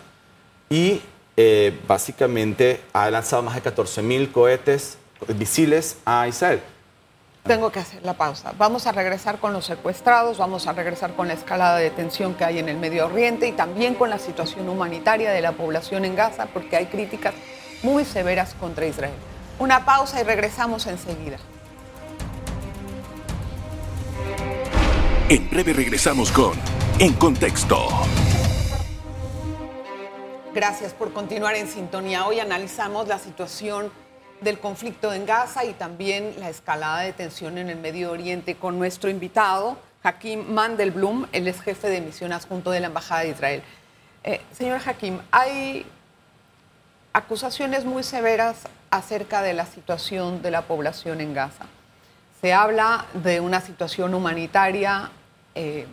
y 0.68 1.00
eh, 1.38 1.78
básicamente 1.86 2.82
ha 2.92 3.10
lanzado 3.10 3.42
más 3.42 3.54
de 3.54 3.62
14.000 3.62 4.30
cohetes, 4.30 4.98
misiles 5.38 5.96
a 6.04 6.28
Israel. 6.28 6.60
Tengo 7.46 7.70
que 7.70 7.78
hacer 7.78 8.02
la 8.02 8.14
pausa. 8.14 8.52
Vamos 8.58 8.88
a 8.88 8.92
regresar 8.92 9.38
con 9.38 9.52
los 9.52 9.66
secuestrados, 9.66 10.38
vamos 10.38 10.66
a 10.66 10.72
regresar 10.72 11.14
con 11.14 11.28
la 11.28 11.34
escalada 11.34 11.76
de 11.76 11.90
tensión 11.90 12.34
que 12.34 12.44
hay 12.44 12.58
en 12.58 12.68
el 12.68 12.76
Medio 12.76 13.06
Oriente 13.06 13.46
y 13.46 13.52
también 13.52 13.94
con 13.94 14.10
la 14.10 14.18
situación 14.18 14.68
humanitaria 14.68 15.30
de 15.30 15.40
la 15.40 15.52
población 15.52 16.04
en 16.04 16.16
Gaza, 16.16 16.46
porque 16.46 16.76
hay 16.76 16.86
críticas 16.86 17.34
muy 17.84 18.04
severas 18.04 18.54
contra 18.54 18.86
Israel. 18.86 19.14
Una 19.60 19.84
pausa 19.84 20.20
y 20.20 20.24
regresamos 20.24 20.88
enseguida. 20.88 21.38
En 25.28 25.48
breve 25.48 25.72
regresamos 25.72 26.32
con 26.32 26.52
En 26.98 27.12
Contexto. 27.12 27.86
Gracias 30.52 30.94
por 30.94 31.12
continuar 31.12 31.54
en 31.54 31.68
sintonía. 31.68 32.26
Hoy 32.26 32.40
analizamos 32.40 33.06
la 33.06 33.18
situación 33.20 33.92
del 34.40 34.58
conflicto 34.58 35.12
en 35.12 35.26
Gaza 35.26 35.64
y 35.64 35.72
también 35.72 36.34
la 36.38 36.48
escalada 36.48 37.00
de 37.00 37.12
tensión 37.12 37.58
en 37.58 37.70
el 37.70 37.78
Medio 37.78 38.10
Oriente 38.10 38.54
con 38.54 38.78
nuestro 38.78 39.10
invitado, 39.10 39.78
Hakim 40.02 40.52
Mandelblum, 40.52 41.26
él 41.32 41.48
es 41.48 41.60
jefe 41.60 41.88
de 41.88 42.00
misión 42.00 42.32
adjunto 42.32 42.70
de 42.70 42.80
la 42.80 42.86
Embajada 42.86 43.22
de 43.22 43.30
Israel. 43.30 43.62
Eh, 44.22 44.40
señor 44.52 44.80
Hakim, 44.84 45.18
hay 45.30 45.86
acusaciones 47.12 47.84
muy 47.84 48.02
severas 48.02 48.64
acerca 48.90 49.42
de 49.42 49.54
la 49.54 49.66
situación 49.66 50.42
de 50.42 50.50
la 50.50 50.62
población 50.62 51.20
en 51.20 51.34
Gaza. 51.34 51.64
Se 52.40 52.52
habla 52.52 53.06
de 53.14 53.40
una 53.40 53.60
situación 53.60 54.14
humanitaria 54.14 55.10
eh, 55.54 55.86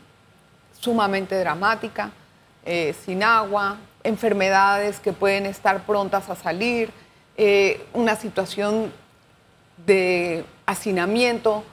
sumamente 0.80 1.40
dramática, 1.40 2.12
eh, 2.66 2.94
sin 3.06 3.24
agua, 3.24 3.78
enfermedades 4.04 5.00
que 5.00 5.14
pueden 5.14 5.46
estar 5.46 5.86
prontas 5.86 6.30
a 6.30 6.36
salir, 6.36 6.92
eh, 7.38 7.86
una 7.94 8.16
situación 8.16 8.92
de 9.86 10.46
hacinamiento. 10.66 11.64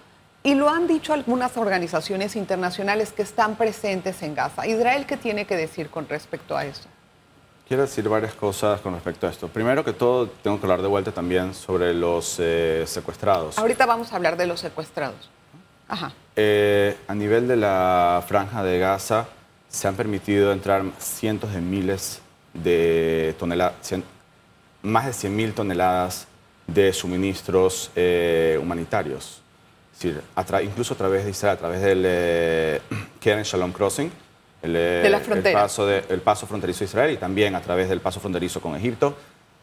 Y 0.42 0.54
lo 0.54 0.70
han 0.70 0.86
dicho 0.86 1.12
algunas 1.12 1.56
organizaciones 1.58 2.34
internacionales 2.34 3.12
que 3.12 3.22
están 3.22 3.56
presentes 3.56 4.22
en 4.22 4.34
Gaza. 4.34 4.66
Israel, 4.66 5.04
¿qué 5.06 5.18
tiene 5.18 5.44
que 5.44 5.56
decir 5.56 5.90
con 5.90 6.08
respecto 6.08 6.56
a 6.56 6.64
esto? 6.64 6.88
Quiero 7.68 7.82
decir 7.82 8.08
varias 8.08 8.32
cosas 8.34 8.80
con 8.80 8.94
respecto 8.94 9.26
a 9.26 9.30
esto. 9.30 9.48
Primero 9.48 9.84
que 9.84 9.92
todo, 9.92 10.28
tengo 10.28 10.58
que 10.58 10.64
hablar 10.64 10.82
de 10.82 10.88
vuelta 10.88 11.12
también 11.12 11.54
sobre 11.54 11.94
los 11.94 12.36
eh, 12.40 12.84
secuestrados. 12.86 13.58
Ahorita 13.58 13.86
vamos 13.86 14.12
a 14.12 14.16
hablar 14.16 14.36
de 14.36 14.46
los 14.46 14.60
secuestrados. 14.60 15.30
Ajá. 15.86 16.12
Eh, 16.34 16.96
a 17.06 17.14
nivel 17.14 17.46
de 17.46 17.56
la 17.56 18.24
franja 18.26 18.64
de 18.64 18.78
Gaza, 18.78 19.26
se 19.68 19.86
han 19.86 19.94
permitido 19.94 20.52
entrar 20.52 20.82
cientos 20.98 21.52
de 21.52 21.60
miles 21.60 22.20
de 22.54 23.36
toneladas, 23.38 23.74
más 24.82 25.06
de 25.06 25.12
100 25.12 25.36
mil 25.36 25.52
toneladas 25.54 26.26
de 26.66 26.92
suministros 26.92 27.90
eh, 27.96 28.58
humanitarios. 28.60 29.42
Es 29.92 30.00
decir, 30.02 30.22
a 30.34 30.46
tra- 30.46 30.64
incluso 30.64 30.94
a 30.94 30.96
través 30.96 31.24
de 31.24 31.30
Israel, 31.30 31.54
a 31.56 31.58
través 31.58 31.82
del 31.82 32.02
eh, 32.06 32.80
Keren 33.20 33.42
Shalom 33.44 33.72
Crossing, 33.72 34.10
el, 34.62 34.76
eh, 34.76 35.00
De 35.02 35.10
la 35.10 35.18
el 35.18 35.42
paso 35.52 35.86
de- 35.86 36.04
el 36.08 36.20
paso 36.20 36.46
fronterizo 36.46 36.80
de 36.80 36.84
Israel 36.86 37.10
y 37.12 37.16
también 37.16 37.54
a 37.54 37.60
través 37.60 37.88
del 37.88 38.00
paso 38.00 38.20
fronterizo 38.20 38.60
con 38.60 38.74
Egipto, 38.76 39.16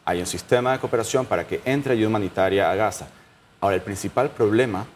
hay 0.04 0.20
un 0.20 0.26
sistema 0.26 0.72
de 0.72 0.78
cooperación 0.78 1.26
para 1.26 1.46
que 1.46 1.60
entre 1.64 1.92
ayuda 1.94 2.08
humanitaria 2.08 2.70
a 2.70 2.74
Gaza. 2.74 3.08
Ahora, 3.60 3.74
el 3.76 3.82
principal 3.82 4.30
problema 4.30 4.86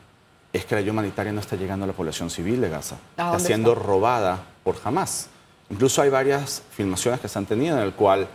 es 0.53 0.65
que 0.65 0.75
la 0.75 0.81
ayuda 0.81 0.93
humanitaria 0.93 1.33
no 1.33 1.41
está 1.41 1.57
llegando 1.57 1.85
a 1.85 1.87
la 1.89 1.93
población 1.93 2.31
civil 2.31 2.61
de 2.61 2.69
Gaza. 2.69 2.97
¿A 3.17 3.27
Está 3.37 3.39
siendo 3.41 3.73
está? 3.73 3.85
robada 3.85 4.43
por 4.63 4.77
Hamas. 4.85 5.29
Incluso 5.71 6.03
hay 6.03 6.11
varias 6.11 6.63
filmaciones 6.71 7.21
que 7.21 7.29
se 7.29 7.39
han 7.39 7.47
tenido 7.47 7.77
en 7.77 7.83
el 7.83 7.93
cual 7.93 8.29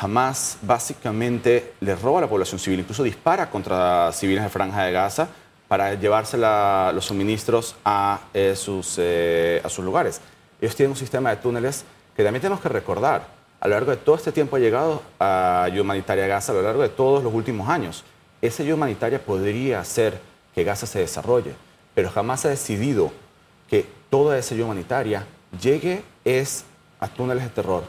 Hamas 0.00 0.58
básicamente 0.62 1.74
le 1.80 1.94
roba 1.96 2.18
a 2.18 2.22
la 2.22 2.28
población 2.28 2.58
civil, 2.58 2.80
incluso 2.80 3.02
dispara 3.02 3.50
contra 3.50 4.10
civiles 4.12 4.42
de 4.42 4.50
Franja 4.50 4.84
de 4.84 4.92
Gaza 4.92 5.28
para 5.68 5.94
llevarse 5.94 6.36
los 6.36 7.04
suministros 7.04 7.76
a, 7.84 8.20
eh, 8.32 8.54
sus, 8.56 8.96
eh, 8.98 9.60
a 9.64 9.68
sus 9.68 9.84
lugares. 9.84 10.20
Ellos 10.60 10.76
tienen 10.76 10.92
un 10.92 10.96
sistema 10.96 11.30
de 11.30 11.36
túneles 11.36 11.84
que 12.16 12.22
también 12.22 12.40
tenemos 12.40 12.60
que 12.60 12.68
recordar. 12.68 13.26
A 13.60 13.68
lo 13.68 13.74
largo 13.74 13.90
de 13.90 13.96
todo 13.96 14.16
este 14.16 14.30
tiempo 14.30 14.56
ha 14.56 14.58
llegado 14.58 15.02
a 15.18 15.64
ayuda 15.64 15.82
humanitaria 15.82 16.24
a 16.24 16.28
Gaza, 16.28 16.52
a 16.52 16.56
lo 16.56 16.62
largo 16.62 16.82
de 16.82 16.90
todos 16.90 17.24
los 17.24 17.32
últimos 17.32 17.68
años. 17.68 18.04
Esa 18.42 18.62
ayuda 18.62 18.76
humanitaria 18.76 19.18
podría 19.18 19.80
hacer 19.80 20.20
que 20.54 20.64
Gaza 20.64 20.86
se 20.86 20.98
desarrolle, 20.98 21.54
pero 21.94 22.10
jamás 22.10 22.44
ha 22.44 22.50
decidido 22.50 23.10
que 23.68 23.86
toda 24.10 24.38
esa 24.38 24.54
ayuda 24.54 24.66
humanitaria 24.66 25.26
llegue 25.60 26.04
es 26.24 26.64
a 27.00 27.08
túneles 27.08 27.44
de 27.44 27.50
terror, 27.50 27.84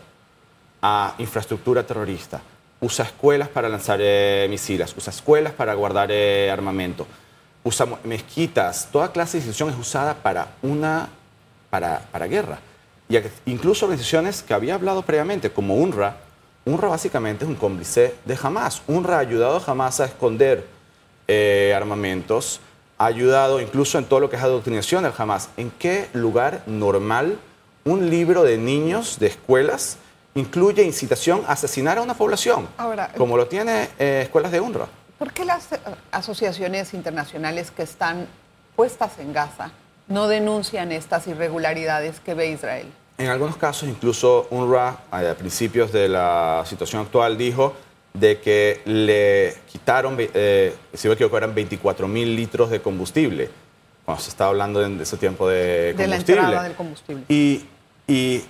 a 0.88 1.16
infraestructura 1.18 1.82
terrorista, 1.82 2.40
usa 2.80 3.06
escuelas 3.06 3.50
para 3.50 3.68
lanzar 3.68 3.98
eh, 4.00 4.46
misiles, 4.48 4.94
usa 4.96 5.10
escuelas 5.10 5.52
para 5.52 5.74
guardar 5.74 6.12
eh, 6.12 6.52
armamento, 6.52 7.08
usa 7.64 7.88
mezquitas, 8.04 8.90
toda 8.92 9.12
clase 9.12 9.32
de 9.32 9.38
institución 9.40 9.72
es 9.72 9.80
usada 9.80 10.14
para 10.14 10.50
una 10.62 11.10
para, 11.72 12.02
para 12.12 12.28
guerra. 12.28 12.60
Y 13.10 13.18
incluso 13.48 13.86
organizaciones 13.86 14.44
que 14.44 14.54
había 14.54 14.76
hablado 14.76 15.02
previamente, 15.02 15.50
como 15.50 15.74
UNRWA, 15.74 16.18
UNRWA 16.66 16.90
básicamente 16.90 17.46
es 17.46 17.50
un 17.50 17.56
cómplice 17.56 18.14
de 18.24 18.38
Hamas. 18.40 18.84
UNRWA 18.86 19.16
ha 19.16 19.20
ayudado 19.20 19.58
a 19.58 19.72
Hamas 19.72 20.00
a 20.02 20.06
esconder 20.06 20.68
eh, 21.28 21.74
armamentos, 21.76 22.60
ha 23.00 23.08
ayudado 23.08 23.60
incluso 23.60 23.98
en 23.98 24.06
todo 24.06 24.20
lo 24.20 24.30
que 24.30 24.36
es 24.36 24.44
adoctrinación 24.44 25.02
del 25.04 25.14
Hamas. 25.18 25.50
¿En 25.58 25.72
qué 25.72 26.10
lugar 26.14 26.62
normal 26.68 27.40
un 27.86 28.12
libro 28.12 28.44
de 28.44 28.60
niños 28.60 29.18
de 29.18 29.28
escuelas 29.28 29.98
incluye 30.36 30.84
incitación 30.84 31.44
a 31.48 31.54
asesinar 31.54 31.98
a 31.98 32.02
una 32.02 32.14
población, 32.14 32.68
Ahora, 32.78 33.12
como 33.18 33.38
lo 33.38 33.48
tiene 33.48 33.90
eh, 33.98 34.22
escuelas 34.24 34.52
de 34.52 34.60
UNRWA? 34.60 34.88
¿Por 35.18 35.32
qué 35.32 35.46
las 35.46 35.72
eh, 35.72 35.80
asociaciones 36.12 36.94
internacionales 36.94 37.72
que 37.72 37.84
están 37.84 38.28
puestas 38.76 39.18
en 39.20 39.34
Gaza 39.34 39.72
no 40.08 40.28
denuncian 40.28 40.92
estas 40.92 41.26
irregularidades 41.28 42.20
que 42.20 42.34
ve 42.34 42.50
Israel? 42.50 42.88
En 43.18 43.30
algunos 43.30 43.56
casos, 43.56 43.88
incluso 43.88 44.48
UNRWA, 44.50 45.04
a 45.10 45.22
principios 45.36 45.94
de 45.94 46.10
la 46.10 46.64
situación 46.66 47.02
actual, 47.04 47.38
dijo 47.38 47.74
de 48.14 48.40
que 48.42 48.82
le 48.86 49.56
quitaron, 49.72 50.18
eh, 50.20 50.76
si 50.94 51.08
me 51.08 51.14
equivoco, 51.14 51.38
eran 51.38 51.56
24 51.56 52.10
mil 52.10 52.36
litros 52.36 52.70
de 52.70 52.82
combustible, 52.82 53.50
cuando 54.04 54.22
se 54.22 54.30
estaba 54.30 54.50
hablando 54.50 54.82
de, 54.82 55.02
ese 55.02 55.16
tiempo 55.16 55.48
de 55.48 55.94
combustible. 55.96 56.04
De 56.04 56.08
la 56.08 56.16
entrada 56.18 56.64
del 56.64 56.76
combustible. 56.76 57.24
Y, 57.30 57.66
y 58.08 58.44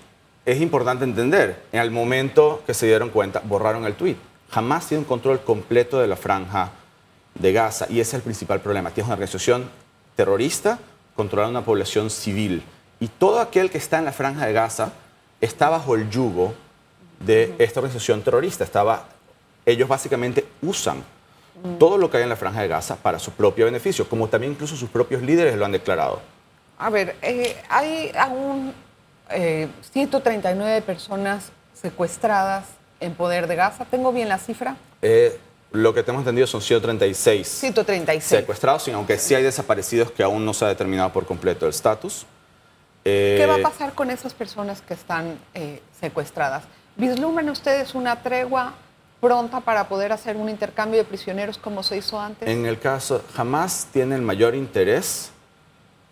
es 0.45 0.61
importante 0.61 1.03
entender, 1.03 1.63
en 1.71 1.81
el 1.81 1.91
momento 1.91 2.61
que 2.67 2.73
se 2.73 2.85
dieron 2.85 3.09
cuenta, 3.09 3.41
borraron 3.43 3.85
el 3.85 3.95
tweet. 3.95 4.15
Jamás 4.51 4.87
tiene 4.87 4.99
un 4.99 5.07
control 5.07 5.41
completo 5.41 5.99
de 5.99 6.07
la 6.07 6.15
franja 6.15 6.71
de 7.33 7.51
Gaza 7.51 7.87
y 7.89 7.99
ese 7.99 8.09
es 8.09 8.13
el 8.15 8.21
principal 8.21 8.61
problema. 8.61 8.91
Tienes 8.91 9.07
una 9.07 9.15
organización 9.15 9.69
terrorista 10.15 10.79
controlando 11.15 11.57
una 11.57 11.65
población 11.65 12.09
civil 12.09 12.63
y 12.99 13.07
todo 13.07 13.39
aquel 13.39 13.71
que 13.71 13.79
está 13.79 13.97
en 13.97 14.05
la 14.05 14.11
franja 14.11 14.45
de 14.45 14.53
Gaza 14.53 14.93
está 15.41 15.69
bajo 15.69 15.95
el 15.95 16.09
yugo 16.09 16.53
de 17.19 17.55
esta 17.57 17.79
organización 17.79 18.21
terrorista. 18.21 18.63
Estaba, 18.63 19.07
ellos 19.65 19.89
básicamente 19.89 20.45
usan 20.61 21.03
todo 21.79 21.97
lo 21.97 22.09
que 22.11 22.17
hay 22.17 22.23
en 22.23 22.29
la 22.29 22.35
franja 22.35 22.61
de 22.61 22.67
Gaza 22.67 22.97
para 22.97 23.17
su 23.17 23.31
propio 23.31 23.65
beneficio, 23.65 24.07
como 24.07 24.27
también 24.27 24.53
incluso 24.53 24.75
sus 24.75 24.89
propios 24.89 25.23
líderes 25.23 25.55
lo 25.55 25.65
han 25.65 25.71
declarado. 25.71 26.21
A 26.77 26.89
ver, 26.89 27.15
eh, 27.21 27.55
hay 27.69 28.11
aún 28.17 28.73
139 29.29 30.77
eh, 30.77 30.81
personas 30.81 31.51
secuestradas 31.73 32.65
en 32.99 33.13
poder 33.13 33.47
de 33.47 33.55
Gaza. 33.55 33.85
¿Tengo 33.85 34.11
bien 34.11 34.29
la 34.29 34.37
cifra? 34.37 34.75
Eh, 35.01 35.39
lo 35.71 35.93
que 35.93 36.03
tenemos 36.03 36.21
entendido 36.21 36.47
son 36.47 36.61
136, 36.61 37.47
136. 37.47 38.23
secuestrados, 38.23 38.87
aunque 38.89 39.17
sí 39.17 39.35
hay 39.35 39.43
desaparecidos 39.43 40.11
que 40.11 40.23
aún 40.23 40.45
no 40.45 40.53
se 40.53 40.65
ha 40.65 40.67
determinado 40.69 41.11
por 41.11 41.25
completo 41.25 41.65
el 41.65 41.71
estatus. 41.71 42.25
¿Qué 43.03 43.45
va 43.47 43.55
a 43.55 43.69
pasar 43.69 43.93
con 43.93 44.09
esas 44.09 44.33
personas 44.33 44.81
que 44.81 44.95
están 44.95 45.37
secuestradas? 45.99 46.63
¿Vislumbran 46.95 47.49
ustedes 47.49 47.93
una 47.93 48.23
tregua 48.23 48.73
pronta 49.19 49.59
para 49.59 49.87
poder 49.87 50.11
hacer 50.11 50.37
un 50.37 50.49
intercambio 50.49 50.99
de 50.99 51.03
prisioneros 51.03 51.57
como 51.57 51.83
se 51.83 51.97
hizo 51.97 52.19
antes? 52.19 52.47
En 52.47 52.65
el 52.65 52.79
caso, 52.79 53.23
jamás 53.35 53.87
tiene 53.91 54.15
el 54.15 54.21
mayor 54.21 54.55
interés 54.55 55.31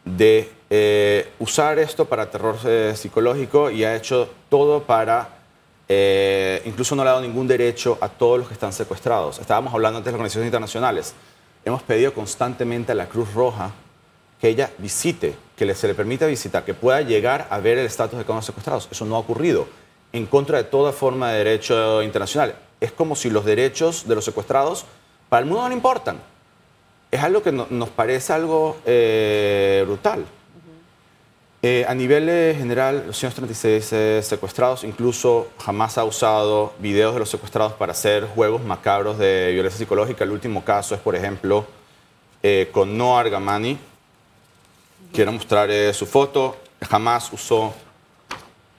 de 0.04 0.52
eh, 0.76 1.30
usar 1.38 1.78
esto 1.78 2.06
para 2.06 2.32
terror 2.32 2.58
eh, 2.66 2.94
psicológico 2.96 3.70
y 3.70 3.84
ha 3.84 3.96
hecho 3.96 4.28
todo 4.50 4.82
para, 4.82 5.30
eh, 5.88 6.64
incluso 6.66 6.96
no 6.96 7.04
le 7.04 7.10
ha 7.10 7.14
dado 7.14 7.24
ningún 7.24 7.48
derecho 7.48 7.96
a 8.02 8.10
todos 8.10 8.40
los 8.40 8.48
que 8.48 8.56
están 8.56 8.74
secuestrados. 8.74 9.38
Estábamos 9.38 9.72
hablando 9.72 10.00
antes 10.00 10.06
de 10.06 10.12
las 10.14 10.16
organizaciones 10.16 10.48
internacionales. 10.48 11.14
Hemos 11.64 11.84
pedido 11.84 12.12
constantemente 12.16 12.92
a 12.92 12.96
la 12.96 13.06
Cruz 13.06 13.32
Roja 13.36 13.70
que 14.42 14.50
ella 14.50 14.72
visite, 14.80 15.36
que 15.56 15.76
se 15.76 15.88
le 15.88 15.94
permita 15.94 16.26
visitar, 16.26 16.66
que 16.66 16.74
pueda 16.74 17.02
llegar 17.02 17.46
a 17.52 17.60
ver 17.60 17.78
el 17.78 17.86
estatus 17.86 18.18
de 18.18 18.26
cada 18.26 18.38
los 18.38 18.46
secuestrados. 18.46 18.88
Eso 18.90 19.06
no 19.06 19.16
ha 19.16 19.20
ocurrido, 19.20 19.68
en 20.12 20.26
contra 20.26 20.58
de 20.58 20.64
toda 20.64 20.92
forma 20.92 21.34
de 21.34 21.38
derecho 21.38 22.02
internacional. 22.02 22.56
Es 22.82 22.92
como 22.92 23.16
si 23.16 23.30
los 23.30 23.46
derechos 23.46 24.08
de 24.08 24.16
los 24.16 24.26
secuestrados 24.26 24.86
para 25.30 25.42
el 25.42 25.46
mundo 25.46 25.62
no 25.62 25.70
le 25.70 25.76
importan 25.76 26.34
es 27.14 27.22
algo 27.22 27.44
que 27.44 27.52
nos 27.52 27.90
parece 27.90 28.34
algo 28.34 28.78
eh, 28.88 29.84
brutal. 29.86 30.26
Eh, 31.66 31.86
a 31.88 31.96
nivel 31.96 32.26
general, 32.58 33.06
los 33.08 33.18
136 33.18 33.94
eh, 33.94 34.22
secuestrados, 34.22 34.84
incluso 34.84 35.48
jamás 35.58 35.98
ha 35.98 36.04
usado 36.04 36.74
videos 36.78 37.14
de 37.14 37.20
los 37.22 37.30
secuestrados 37.30 37.72
para 37.74 37.94
hacer 37.94 38.28
juegos 38.28 38.62
macabros 38.64 39.18
de 39.18 39.52
violencia 39.54 39.80
psicológica. 39.80 40.26
El 40.26 40.32
último 40.32 40.66
caso 40.66 40.94
es, 40.94 41.00
por 41.00 41.16
ejemplo, 41.16 41.66
con 42.74 42.98
Noah 42.98 43.22
Argamani. 43.22 43.78
Quiero 45.14 45.32
mostrar 45.32 45.70
su 45.94 46.06
foto. 46.06 46.58
Jamás 46.90 47.32
usó 47.32 47.74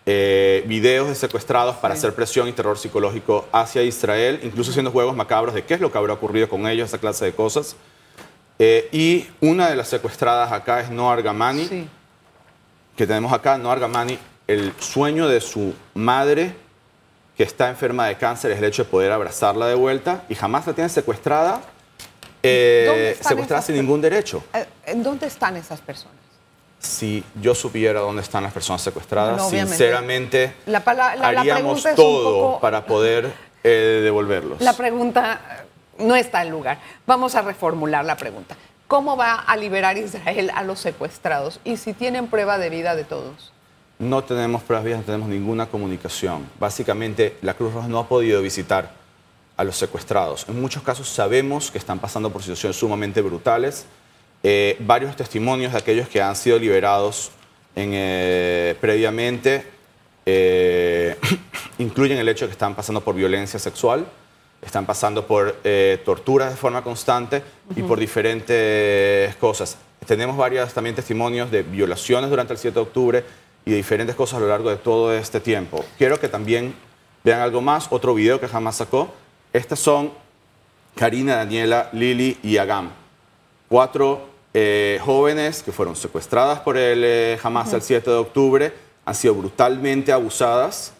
videos 0.05 1.09
de 1.09 1.15
secuestrados 1.15 1.77
para 1.77 1.95
hacer 1.95 2.15
presión 2.15 2.47
y 2.47 2.53
terror 2.53 2.77
psicológico 2.77 3.47
hacia 3.51 3.83
Israel, 3.83 4.39
incluso 4.43 4.71
haciendo 4.71 4.91
juegos 4.91 5.17
macabros 5.17 5.55
de 5.55 5.65
qué 5.65 5.73
es 5.73 5.81
lo 5.81 5.91
que 5.91 5.97
habrá 5.97 6.13
ocurrido 6.13 6.51
con 6.51 6.67
ellos, 6.67 6.89
esa 6.89 6.99
clase 6.99 7.25
de 7.25 7.33
cosas. 7.33 7.77
Eh, 8.59 8.89
y 8.93 9.27
una 9.41 9.69
de 9.69 9.77
las 9.77 9.89
secuestradas 9.89 10.53
acá 10.53 10.81
es 10.81 10.91
Noah 10.91 11.15
Argamani, 11.15 11.89
que 12.97 13.07
tenemos 13.07 13.33
acá. 13.33 13.59
Noah 13.59 13.75
Argamani, 13.75 14.19
el 14.47 14.73
sueño 14.79 15.29
de 15.29 15.41
su 15.41 15.75
madre, 15.95 16.55
que 17.37 17.43
está 17.43 17.69
enferma 17.69 18.07
de 18.07 18.17
cáncer, 18.17 18.51
es 18.53 18.59
el 18.59 18.65
hecho 18.65 18.85
de 18.85 18.91
poder 18.91 19.13
abrazarla 19.13 19.67
de 19.67 19.75
vuelta 19.75 20.23
y 20.29 20.35
jamás 20.35 20.67
la 20.67 20.73
tiene 20.73 20.89
secuestrada, 20.89 21.61
eh, 22.43 23.17
secuestrada 23.21 23.63
sin 23.63 23.77
ningún 23.77 24.01
derecho. 24.01 24.45
Eh, 24.53 24.67
¿En 24.87 25.03
dónde 25.03 25.27
están 25.27 25.57
esas 25.57 25.81
personas? 25.81 26.17
Si 26.79 27.25
yo 27.41 27.55
supiera 27.55 28.01
dónde 28.01 28.21
están 28.21 28.43
las 28.43 28.53
personas 28.53 28.83
secuestradas, 28.83 29.49
sinceramente 29.49 30.53
haríamos 31.23 31.83
todo 31.97 32.61
para 32.61 32.85
poder 32.85 33.33
devolverlos. 33.63 34.61
La 34.61 34.75
pregunta 34.75 35.65
no 35.99 36.15
está 36.15 36.43
en 36.43 36.51
lugar. 36.51 36.79
Vamos 37.07 37.35
a 37.35 37.43
reformular 37.43 38.05
la 38.05 38.17
pregunta. 38.17 38.55
¿Cómo 38.89 39.17
va 39.17 39.35
a 39.35 39.57
liberar 39.57 39.97
Israel 39.97 40.51
a 40.55 40.63
los 40.63 40.79
secuestrados? 40.81 41.61
Y 41.65 41.79
si 41.79 41.95
tienen 41.95 42.27
prueba 42.27 42.59
de 42.59 42.69
vida 42.69 42.95
de 42.95 43.05
todos. 43.05 43.53
No 43.99 44.23
tenemos 44.25 44.63
pruebas 44.63 44.85
vida, 44.85 44.97
no 44.99 45.03
tenemos 45.03 45.29
ninguna 45.29 45.67
comunicación. 45.67 46.49
Básicamente, 46.61 47.37
la 47.41 47.55
Cruz 47.55 47.73
Roja 47.73 47.89
no 47.89 47.99
ha 47.99 48.09
podido 48.09 48.43
visitar 48.43 48.93
a 49.57 49.65
los 49.65 49.77
secuestrados. 49.77 50.47
En 50.49 50.61
muchos 50.61 50.83
casos 50.83 51.09
sabemos 51.09 51.71
que 51.71 51.79
están 51.79 51.99
pasando 51.99 52.31
por 52.31 52.43
situaciones 52.43 52.77
sumamente 52.77 53.23
brutales. 53.23 53.87
Eh, 54.43 54.77
varios 54.81 55.17
testimonios 55.17 55.73
de 55.73 55.79
aquellos 55.79 56.09
que 56.09 56.21
han 56.21 56.37
sido 56.37 56.59
liberados 56.59 57.31
eh, 57.77 58.77
previamente 58.81 59.67
eh, 60.27 61.17
incluyen 61.79 62.19
el 62.19 62.29
hecho 62.29 62.45
de 62.45 62.49
que 62.51 62.53
están 62.53 62.75
pasando 62.75 63.01
por 63.01 63.15
violencia 63.15 63.59
sexual 63.59 64.07
están 64.63 64.87
pasando 64.87 65.27
por 65.27 65.57
eh, 65.65 66.01
torturas 66.05 66.51
de 66.51 66.57
forma 66.57 66.83
constante 66.83 67.43
y 67.75 67.83
por 67.83 67.99
diferentes 67.99 69.35
cosas. 69.37 69.77
Tenemos 70.07 70.37
varios 70.37 70.73
también 70.75 70.95
testimonios 70.95 71.51
de 71.51 71.63
violaciones 71.63 72.31
durante 72.31 72.53
el 72.53 72.59
7 72.59 72.75
de 72.75 72.81
octubre 72.81 73.25
y 73.65 73.71
de 73.71 73.77
diferentes 73.77 74.15
cosas 74.15 74.39
a 74.39 74.41
lo 74.41 74.49
largo 74.49 74.71
de 74.71 74.77
todo 74.77 75.15
este 75.15 75.41
tiempo. 75.41 75.85
Quiero 75.97 76.21
que 76.21 76.29
también 76.29 76.75
vean 77.23 77.41
algo 77.41 77.63
más, 77.63 77.87
otro 77.91 78.15
video 78.15 78.39
que 78.39 78.49
jamás 78.49 78.77
sacó. 78.77 79.13
Estas 79.53 79.79
son 79.79 80.13
Karina, 80.95 81.37
Daniela, 81.37 81.89
Lili 81.93 82.39
y 82.43 82.59
Agam. 82.59 82.91
Cuatro 83.69 84.29
eh, 84.53 85.01
jóvenes 85.03 85.63
que 85.63 85.73
fueron 85.73 85.97
secuestradas 85.97 86.61
por 86.61 86.77
el 86.77 87.03
eh, 87.03 87.39
Hamas 87.43 87.73
el 87.73 87.83
7 87.83 88.09
de 88.09 88.17
octubre, 88.17 88.73
han 89.05 89.15
sido 89.15 89.35
brutalmente 89.35 90.13
abusadas 90.13 90.93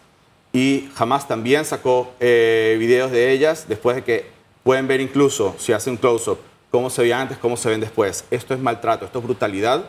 y 0.51 0.89
jamás 0.95 1.27
también 1.27 1.63
sacó 1.63 2.13
eh, 2.19 2.75
videos 2.79 3.11
de 3.11 3.31
ellas 3.31 3.65
después 3.67 3.95
de 3.95 4.03
que 4.03 4.25
pueden 4.63 4.87
ver 4.87 4.99
incluso, 4.99 5.55
si 5.57 5.71
hace 5.71 5.89
un 5.89 5.97
close-up, 5.97 6.39
cómo 6.75 6.89
se 6.89 7.01
veía 7.01 7.21
antes, 7.21 7.37
cómo 7.37 7.57
se 7.57 7.69
ven 7.69 7.79
después. 7.79 8.25
Esto 8.31 8.53
es 8.53 8.59
maltrato, 8.59 9.05
esto 9.05 9.19
es 9.19 9.25
brutalidad 9.25 9.85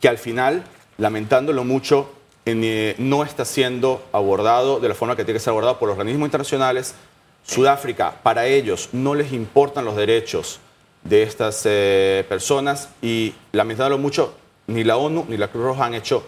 que 0.00 0.08
al 0.08 0.18
final, 0.18 0.64
lamentándolo 0.98 1.64
mucho, 1.64 2.10
eh, 2.44 2.94
no 2.98 3.22
está 3.22 3.44
siendo 3.44 4.04
abordado 4.12 4.80
de 4.80 4.88
la 4.88 4.94
forma 4.94 5.14
que 5.14 5.24
tiene 5.24 5.38
que 5.38 5.44
ser 5.44 5.50
abordado 5.50 5.78
por 5.78 5.88
los 5.88 5.98
organismos 5.98 6.26
internacionales. 6.26 6.94
Sudáfrica, 7.44 8.14
para 8.22 8.46
ellos 8.46 8.88
no 8.92 9.14
les 9.14 9.32
importan 9.32 9.84
los 9.84 9.96
derechos 9.96 10.58
de 11.04 11.22
estas 11.22 11.62
eh, 11.64 12.24
personas 12.28 12.88
y 13.00 13.34
lamentándolo 13.52 13.98
mucho, 13.98 14.34
ni 14.66 14.84
la 14.84 14.96
ONU 14.96 15.26
ni 15.28 15.36
la 15.36 15.48
Cruz 15.48 15.64
Roja 15.64 15.84
han 15.84 15.94
hecho 15.94 16.24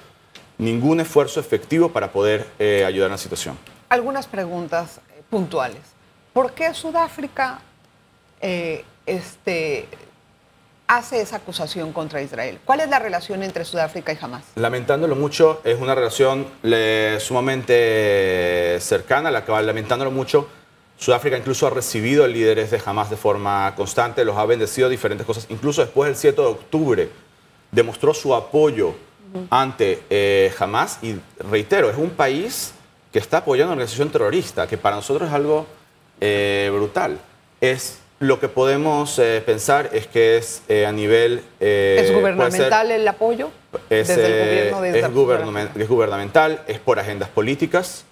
ningún 0.58 1.00
esfuerzo 1.00 1.40
efectivo 1.40 1.90
para 1.90 2.12
poder 2.12 2.46
ayudar 2.61 3.06
en 3.06 3.12
la 3.12 3.18
situación 3.18 3.56
algunas 3.94 4.26
preguntas 4.26 5.00
eh, 5.11 5.23
puntuales. 5.30 5.80
¿Por 6.32 6.52
qué 6.52 6.75
Sudáfrica 6.75 7.61
eh, 8.40 8.84
este, 9.06 9.88
hace 10.87 11.20
esa 11.20 11.37
acusación 11.37 11.92
contra 11.92 12.23
Israel. 12.23 12.58
¿Cuál 12.64 12.80
es 12.80 12.88
la 12.88 12.99
relación 12.99 13.42
entre 13.42 13.64
Sudáfrica 13.64 14.12
y 14.12 14.18
Hamas? 14.20 14.44
Lamentándolo 14.56 15.16
mucho, 15.16 15.61
es 15.64 15.80
una 15.80 15.94
relación 15.94 16.46
sumamente 17.20 18.78
cercana, 18.80 19.30
la 19.30 19.44
que 19.44 19.52
va 19.52 19.62
lamentándolo 19.62 20.11
mucho. 20.11 20.49
Sudáfrica 20.96 21.37
incluso 21.37 21.66
ha 21.66 21.70
recibido 21.70 22.26
líderes 22.26 22.70
de 22.70 22.80
Hamas 22.84 23.11
de 23.11 23.16
forma 23.16 23.75
constante, 23.76 24.25
los 24.25 24.37
ha 24.37 24.44
bendecido 24.46 24.88
diferentes 24.88 25.26
cosas. 25.26 25.46
Incluso 25.49 25.80
después 25.82 26.08
del 26.08 26.16
7 26.16 26.40
de 26.40 26.49
octubre 26.49 27.11
demostró 27.73 28.14
su 28.14 28.34
apoyo 28.34 28.94
ante 29.50 30.02
eh, 30.11 30.52
Hamas 30.58 31.00
y 31.02 31.16
reitero, 31.38 31.90
es 31.90 31.96
un 31.96 32.11
país 32.11 32.73
que 33.12 33.18
está 33.18 33.38
apoyando 33.38 33.73
a 33.73 33.75
una 33.75 33.82
organización 33.82 34.11
terrorista, 34.11 34.66
que 34.66 34.78
para 34.78 34.96
nosotros 34.96 35.28
es 35.28 35.34
algo 35.34 35.66
eh, 36.20 36.70
brutal. 36.73 37.18
Es 37.61 37.99
lo 38.26 38.40
que 38.40 38.49
podemos 38.49 39.19
eh, 39.19 39.43
pensar 39.45 39.90
es 39.93 40.07
que 40.07 40.38
es 40.38 40.62
eh, 40.69 40.87
a 40.87 40.93
nivel... 40.93 41.43
Eh, 41.61 42.00
¿Es 42.00 42.14
gubernamental 42.14 42.90
el 42.90 43.07
apoyo? 43.07 43.50
Es, 43.90 44.09
desde 44.09 44.69
el 44.69 44.73
gobierno 44.73 44.81
de 44.81 44.90
es, 44.90 45.76
es 45.76 45.88
gubernamental, 45.88 46.62
es 46.66 46.78
por 46.78 46.99
agendas 46.99 47.28
políticas, 47.28 48.04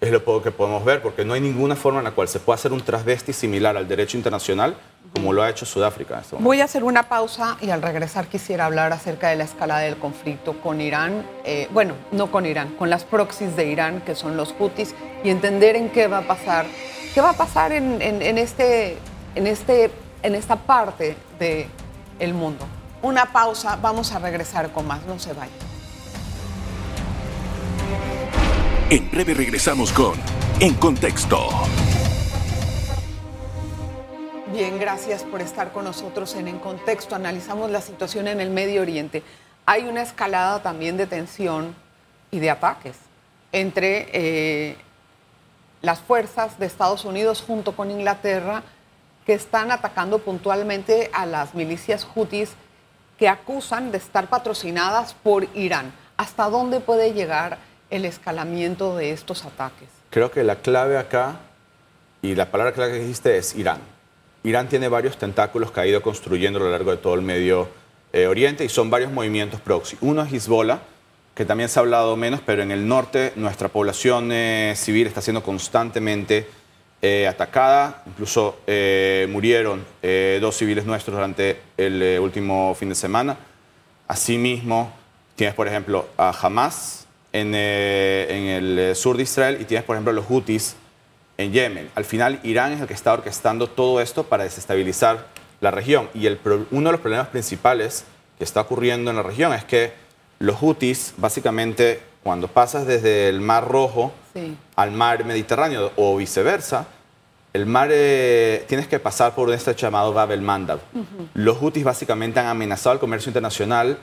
es 0.00 0.10
lo 0.10 0.42
que 0.42 0.50
podemos 0.50 0.84
ver, 0.84 1.00
porque 1.00 1.24
no 1.24 1.34
hay 1.34 1.40
ninguna 1.40 1.76
forma 1.76 2.00
en 2.00 2.04
la 2.04 2.10
cual 2.10 2.26
se 2.26 2.40
pueda 2.40 2.56
hacer 2.56 2.72
un 2.72 2.80
transvesti 2.80 3.32
similar 3.32 3.76
al 3.76 3.86
derecho 3.86 4.16
internacional 4.16 4.74
como 5.14 5.32
lo 5.32 5.42
ha 5.42 5.50
hecho 5.50 5.64
Sudáfrica. 5.64 6.20
Este 6.20 6.36
Voy 6.40 6.60
a 6.60 6.64
hacer 6.64 6.82
una 6.82 7.04
pausa 7.04 7.56
y 7.60 7.70
al 7.70 7.82
regresar 7.82 8.26
quisiera 8.26 8.66
hablar 8.66 8.92
acerca 8.92 9.28
de 9.28 9.36
la 9.36 9.44
escalada 9.44 9.80
del 9.80 9.96
conflicto 9.96 10.58
con 10.60 10.80
Irán, 10.80 11.24
bueno, 11.70 11.94
no 12.10 12.32
con 12.32 12.46
Irán, 12.46 12.74
con 12.78 12.90
las 12.90 13.04
proxies 13.04 13.54
de 13.54 13.66
Irán, 13.66 14.00
que 14.00 14.14
son 14.16 14.36
los 14.36 14.54
Houthis, 14.54 14.94
y 15.22 15.30
entender 15.30 15.76
en 15.76 15.90
qué 15.90 16.08
va 16.08 16.18
a 16.18 16.22
pasar, 16.22 16.66
qué 17.14 17.20
va 17.20 17.30
a 17.30 17.36
pasar 17.36 17.72
en, 17.72 18.00
en 18.00 18.38
este 18.38 18.96
en, 19.34 19.46
este, 19.46 19.90
en 20.22 20.34
esta 20.34 20.56
parte 20.56 21.16
del 21.38 21.66
el 22.18 22.34
mundo. 22.34 22.66
Una 23.02 23.32
pausa, 23.32 23.76
vamos 23.82 24.12
a 24.12 24.18
regresar 24.18 24.70
con 24.72 24.86
más, 24.86 25.04
no 25.06 25.18
se 25.18 25.32
vayan. 25.32 25.52
En 28.90 29.10
breve 29.10 29.34
regresamos 29.34 29.90
con 29.92 30.14
En 30.60 30.74
Contexto. 30.74 31.48
Bien, 34.52 34.78
gracias 34.78 35.22
por 35.22 35.40
estar 35.40 35.72
con 35.72 35.84
nosotros 35.84 36.34
en 36.34 36.46
En 36.46 36.58
Contexto. 36.58 37.14
Analizamos 37.14 37.70
la 37.70 37.80
situación 37.80 38.28
en 38.28 38.40
el 38.40 38.50
Medio 38.50 38.82
Oriente. 38.82 39.22
Hay 39.64 39.84
una 39.84 40.02
escalada 40.02 40.62
también 40.62 40.98
de 40.98 41.06
tensión 41.06 41.74
y 42.30 42.38
de 42.38 42.50
ataques 42.50 42.96
entre 43.50 44.08
eh, 44.12 44.76
las 45.80 46.00
fuerzas 46.00 46.58
de 46.58 46.66
Estados 46.66 47.04
Unidos 47.04 47.42
junto 47.46 47.74
con 47.74 47.90
Inglaterra 47.90 48.62
que 49.26 49.34
están 49.34 49.70
atacando 49.70 50.18
puntualmente 50.18 51.10
a 51.12 51.26
las 51.26 51.54
milicias 51.54 52.06
hutis 52.14 52.50
que 53.18 53.28
acusan 53.28 53.92
de 53.92 53.98
estar 53.98 54.28
patrocinadas 54.28 55.14
por 55.14 55.46
Irán. 55.54 55.92
¿Hasta 56.16 56.48
dónde 56.48 56.80
puede 56.80 57.12
llegar 57.12 57.58
el 57.90 58.04
escalamiento 58.04 58.96
de 58.96 59.12
estos 59.12 59.44
ataques? 59.44 59.88
Creo 60.10 60.30
que 60.30 60.42
la 60.42 60.56
clave 60.56 60.98
acá, 60.98 61.36
y 62.20 62.34
la 62.34 62.50
palabra 62.50 62.72
clave 62.72 62.92
que 62.92 62.98
dijiste 63.00 63.36
es 63.36 63.54
Irán. 63.54 63.80
Irán 64.44 64.68
tiene 64.68 64.88
varios 64.88 65.16
tentáculos 65.16 65.70
que 65.70 65.80
ha 65.80 65.86
ido 65.86 66.02
construyendo 66.02 66.58
a 66.58 66.62
lo 66.64 66.70
largo 66.70 66.90
de 66.90 66.96
todo 66.96 67.14
el 67.14 67.22
Medio 67.22 67.68
eh, 68.12 68.26
Oriente 68.26 68.64
y 68.64 68.68
son 68.68 68.90
varios 68.90 69.12
movimientos 69.12 69.60
proxy. 69.60 69.96
Uno 70.00 70.22
es 70.22 70.32
Hezbollah, 70.32 70.80
que 71.34 71.44
también 71.44 71.68
se 71.68 71.78
ha 71.78 71.82
hablado 71.82 72.16
menos, 72.16 72.40
pero 72.44 72.62
en 72.62 72.70
el 72.70 72.86
norte 72.86 73.32
nuestra 73.36 73.68
población 73.68 74.30
eh, 74.32 74.74
civil 74.76 75.06
está 75.06 75.22
siendo 75.22 75.42
constantemente 75.42 76.46
eh, 77.04 77.26
atacada, 77.26 78.04
incluso 78.06 78.60
eh, 78.64 79.26
murieron 79.28 79.84
eh, 80.02 80.38
dos 80.40 80.56
civiles 80.56 80.84
nuestros 80.84 81.16
durante 81.16 81.60
el 81.76 82.20
último 82.20 82.76
fin 82.76 82.90
de 82.90 82.94
semana. 82.94 83.36
Asimismo, 84.06 84.92
tienes, 85.34 85.56
por 85.56 85.66
ejemplo, 85.66 86.06
a 86.16 86.30
Hamas 86.30 87.08
en, 87.32 87.56
el 87.56 88.94
sur 88.94 89.16
de 89.16 89.24
Israel 89.24 89.58
y 89.60 89.64
tienes, 89.64 89.84
por 89.84 89.96
ejemplo, 89.96 90.12
los 90.12 90.26
Houthis 90.26 90.76
en 91.38 91.52
Yemen. 91.52 91.90
Al 91.96 92.04
final, 92.04 92.38
Irán 92.44 92.72
es 92.72 92.80
el 92.80 92.86
que 92.86 92.94
está 92.94 93.12
orquestando 93.12 93.66
todo 93.66 94.00
esto 94.00 94.22
para 94.22 94.44
desestabilizar 94.44 95.26
la 95.60 95.72
región. 95.72 96.08
Y 96.14 96.26
el, 96.26 96.38
uno 96.70 96.88
de 96.88 96.92
los 96.92 97.00
problemas 97.00 97.26
principales 97.26 98.04
que 98.38 98.44
está 98.44 98.60
ocurriendo 98.60 99.10
en 99.10 99.16
la 99.16 99.24
región 99.24 99.52
es 99.52 99.64
que 99.64 99.92
los 100.38 100.54
Houthis, 100.56 101.14
básicamente, 101.16 102.00
cuando 102.22 102.46
pasas 102.46 102.86
desde 102.86 103.28
el 103.28 103.40
Mar 103.40 103.66
Rojo 103.66 104.12
al 104.76 104.90
mar 104.92 105.24
Mediterráneo 105.24 105.92
o 105.96 106.16
viceversa, 106.16 106.86
el 107.52 107.66
mar 107.66 107.90
eh, 107.92 108.64
tienes 108.68 108.88
que 108.88 108.98
pasar 108.98 109.34
por 109.34 109.48
un 109.48 109.54
estrecho 109.54 109.86
llamado 109.86 110.12
Bab 110.12 110.32
el 110.32 110.40
Mandab. 110.40 110.80
Los 111.34 111.58
Houthis 111.58 111.84
básicamente 111.84 112.40
han 112.40 112.46
amenazado 112.46 112.92
al 112.92 112.98
comercio 112.98 113.28
internacional 113.28 113.98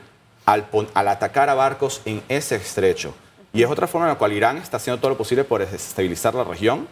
al, 0.46 0.68
al, 0.94 1.08
atacar 1.08 1.50
a 1.50 1.56
barcos 1.56 2.02
en 2.06 2.22
ese 2.30 2.56
estrecho. 2.56 3.14
Y 3.52 3.64
es 3.64 3.70
otra 3.70 3.88
forma 3.88 4.08
en 4.08 4.14
la 4.14 4.18
cual 4.20 4.34
Irán 4.34 4.58
está 4.58 4.78
haciendo 4.78 5.00
todo 5.00 5.12
lo 5.12 5.18
posible 5.18 5.44
por 5.44 5.62
desestabilizar 5.62 6.36
la 6.36 6.44
región 6.44 6.88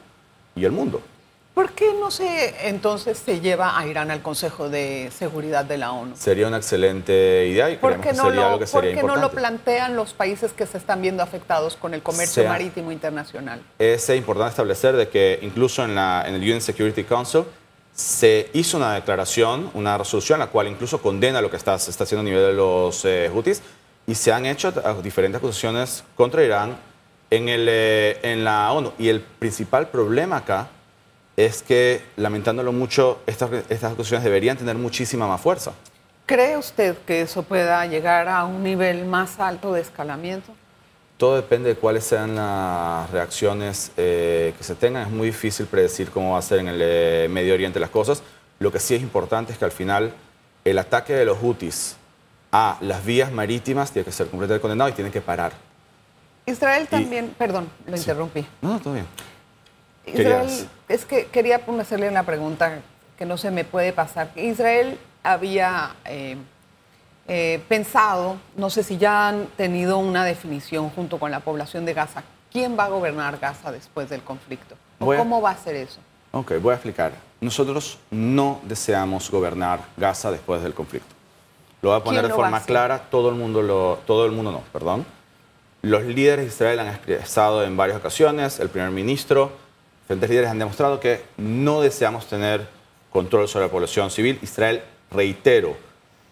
y 0.56 0.66
el 0.66 0.72
mundo. 0.72 1.02
¿Por 1.58 1.72
qué 1.72 1.92
no 2.00 2.12
se 2.12 2.68
entonces 2.68 3.18
se 3.18 3.40
lleva 3.40 3.80
a 3.80 3.88
Irán 3.88 4.12
al 4.12 4.22
Consejo 4.22 4.70
de 4.70 5.10
Seguridad 5.12 5.66
de 5.66 5.80
la 5.80 5.92
ONU? 5.92 6.16
Sería 6.16 6.46
una 6.46 6.58
excelente 6.58 7.48
idea 7.48 7.72
y 7.72 7.78
creemos 7.78 8.06
que 8.06 8.14
sería 8.14 8.46
algo 8.46 8.60
que 8.60 8.68
sería 8.68 8.92
importante. 8.92 9.02
¿Por 9.02 9.02
qué 9.02 9.08
no 9.08 9.16
lo 9.16 9.32
plantean 9.32 9.96
los 9.96 10.14
países 10.14 10.54
que 10.54 10.68
se 10.68 10.78
están 10.78 11.02
viendo 11.02 11.24
afectados 11.24 11.76
con 11.76 11.96
el 11.96 12.04
comercio 12.04 12.48
marítimo 12.48 12.92
internacional? 12.92 13.60
Es 13.80 14.08
importante 14.10 14.52
establecer 14.52 14.96
de 14.96 15.10
que 15.10 15.40
incluso 15.42 15.84
en, 15.84 15.96
la, 15.96 16.26
en 16.28 16.36
el 16.36 16.44
UN 16.44 16.62
Security 16.62 17.04
Council 17.04 17.46
se 17.92 18.52
hizo 18.54 18.78
una 18.78 18.94
declaración, 18.94 19.72
una 19.74 19.98
resolución, 19.98 20.38
la 20.38 20.52
cual 20.52 20.68
incluso 20.68 21.02
condena 21.02 21.42
lo 21.42 21.50
que 21.50 21.58
está, 21.58 21.80
se 21.80 21.90
está 21.90 22.04
haciendo 22.04 22.22
a 22.22 22.26
nivel 22.26 22.46
de 22.46 22.54
los 22.54 23.04
eh, 23.04 23.32
Houthis 23.34 23.64
y 24.06 24.14
se 24.14 24.32
han 24.32 24.46
hecho 24.46 24.72
diferentes 25.02 25.40
acusaciones 25.40 26.04
contra 26.16 26.44
Irán 26.44 26.78
en, 27.32 27.50
el, 27.50 27.66
eh, 27.68 28.20
en 28.22 28.44
la 28.44 28.72
ONU. 28.72 28.94
Y 29.00 29.10
el 29.10 29.22
principal 29.22 29.88
problema 29.88 30.38
acá 30.38 30.70
es 31.38 31.62
que, 31.62 32.02
lamentándolo 32.16 32.74
mucho, 32.74 33.20
estas, 33.28 33.52
estas 33.70 33.94
acusaciones 33.94 34.24
deberían 34.24 34.58
tener 34.58 34.76
muchísima 34.76 35.28
más 35.28 35.40
fuerza. 35.40 35.72
¿Cree 36.26 36.58
usted 36.58 36.98
que 37.06 37.22
eso 37.22 37.44
pueda 37.44 37.86
llegar 37.86 38.28
a 38.28 38.44
un 38.44 38.64
nivel 38.64 39.06
más 39.06 39.40
alto 39.40 39.72
de 39.72 39.82
escalamiento? 39.82 40.54
Todo 41.16 41.36
depende 41.36 41.70
de 41.70 41.76
cuáles 41.76 42.04
sean 42.04 42.36
las 42.36 43.10
reacciones 43.12 43.92
eh, 43.98 44.54
que 44.58 44.64
se 44.64 44.76
tengan. 44.76 45.04
Es 45.04 45.10
muy 45.10 45.28
difícil 45.28 45.68
predecir 45.68 46.10
cómo 46.10 46.34
va 46.34 46.40
a 46.40 46.42
ser 46.42 46.60
en 46.60 46.68
el 46.68 46.80
eh, 46.82 47.28
Medio 47.30 47.54
Oriente 47.54 47.80
las 47.80 47.92
cosas. 47.92 48.24
Lo 48.60 48.72
que 48.72 48.80
sí 48.80 48.96
es 48.96 49.02
importante 49.02 49.54
es 49.54 49.60
que 49.60 49.66
al 49.66 49.72
final 49.72 50.14
el 50.66 50.78
ataque 50.80 51.14
de 51.14 51.26
los 51.26 51.38
Houthis 51.38 51.96
a 52.52 52.78
las 52.82 53.06
vías 53.06 53.32
marítimas 53.32 53.92
tiene 53.92 54.06
que 54.06 54.12
ser 54.12 54.28
completamente 54.28 54.62
condenado 54.62 54.90
y 54.90 54.94
tiene 54.94 55.12
que 55.12 55.22
parar. 55.22 55.54
Israel 56.46 56.88
también, 56.88 57.34
perdón, 57.38 57.70
lo 57.86 57.96
interrumpí. 57.96 58.46
No, 58.62 58.80
todo 58.80 58.94
bien. 58.94 59.06
Israel, 60.08 60.48
es 60.88 61.06
que 61.06 61.26
quería 61.26 61.62
hacerle 61.80 62.10
una 62.10 62.24
pregunta 62.24 62.80
que 63.18 63.26
no 63.26 63.38
se 63.38 63.52
me 63.52 63.64
puede 63.64 63.94
pasar. 63.94 64.32
Israel 64.36 64.98
había 65.24 65.96
eh, 66.06 66.38
eh, 67.28 67.62
pensado, 67.68 68.38
no 68.56 68.70
sé 68.70 68.84
si 68.84 68.98
ya 68.98 69.28
han 69.28 69.48
tenido 69.58 69.98
una 69.98 70.24
definición 70.24 70.90
junto 70.90 71.20
con 71.20 71.32
la 71.32 71.42
población 71.42 71.86
de 71.86 71.94
Gaza, 71.94 72.24
¿quién 72.52 72.78
va 72.78 72.86
a 72.86 72.90
gobernar 72.90 73.38
Gaza 73.40 73.72
después 73.72 74.10
del 74.10 74.22
conflicto? 74.22 74.76
¿O 75.00 75.14
cómo 75.16 75.42
va 75.42 75.52
a 75.52 75.58
ser 75.58 75.76
eso? 75.76 76.00
Ok, 76.32 76.54
voy 76.62 76.72
a 76.72 76.76
explicar. 76.76 77.12
Nosotros 77.42 78.00
no 78.12 78.62
deseamos 78.64 79.30
gobernar 79.30 79.82
Gaza 79.98 80.32
después 80.32 80.64
del 80.64 80.74
conflicto. 80.74 81.14
Lo 81.82 81.90
voy 81.90 82.00
a 82.00 82.04
poner 82.04 82.28
de 82.28 82.34
forma 82.34 82.62
clara, 82.62 83.04
todo 83.12 83.30
el 83.30 83.36
mundo 83.36 83.62
lo, 83.62 84.00
todo 84.06 84.26
el 84.26 84.32
mundo 84.32 84.52
no, 84.52 84.62
perdón. 84.74 85.06
Los 85.84 86.04
líderes 86.04 86.46
de 86.46 86.52
Israel 86.52 86.80
han 86.80 86.88
expresado 86.88 87.64
en 87.64 87.78
varias 87.78 87.98
ocasiones, 87.98 88.60
el 88.60 88.70
primer 88.70 88.90
ministro, 88.90 89.52
diferentes 90.08 90.30
líderes 90.30 90.50
han 90.52 90.60
demostrado 90.60 91.02
que 91.02 91.22
no 91.36 91.82
deseamos 91.82 92.28
tener 92.28 92.66
control 93.12 93.50
sobre 93.50 93.66
la 93.66 93.72
población 93.72 94.10
civil. 94.10 94.40
Israel, 94.42 94.82
reitero, 95.12 95.76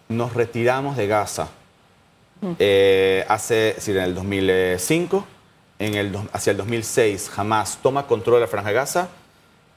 nos 0.07 0.33
retiramos 0.33 0.95
de 0.95 1.07
Gaza 1.07 1.49
eh, 2.57 3.25
hace, 3.27 3.69
es 3.69 3.75
decir, 3.77 3.97
en 3.97 4.03
el 4.03 4.15
2005, 4.15 5.25
en 5.79 5.95
el, 5.95 6.17
hacia 6.31 6.51
el 6.51 6.57
2006 6.57 7.29
jamás 7.29 7.79
toma 7.81 8.07
control 8.07 8.35
de 8.35 8.41
la 8.41 8.47
franja 8.47 8.69
de 8.69 8.75
Gaza 8.75 9.09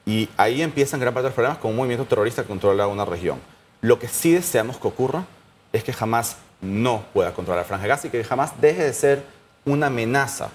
y 0.05 0.29
ahí 0.37 0.61
empiezan 0.61 1.01
gran 1.01 1.13
parte 1.13 1.25
de 1.25 1.29
los 1.29 1.35
problemas 1.35 1.57
con 1.57 1.71
un 1.71 1.77
movimiento 1.77 2.05
terrorista 2.05 2.43
que 2.43 2.47
controla 2.47 2.87
una 2.87 3.03
región. 3.03 3.37
Lo 3.81 3.99
que 3.99 4.07
sí 4.07 4.31
deseamos 4.31 4.77
que 4.77 4.87
ocurra 4.87 5.25
es 5.73 5.83
que 5.83 5.91
jamás 5.91 6.37
no 6.61 7.03
pueda 7.13 7.33
controlar 7.33 7.63
la 7.63 7.67
franja 7.67 7.83
de 7.83 7.89
Gaza 7.89 8.07
y 8.07 8.11
que 8.11 8.23
jamás 8.23 8.61
deje 8.61 8.81
de 8.81 8.93
ser 8.93 9.23
una 9.65 9.87
amenaza 9.87 10.51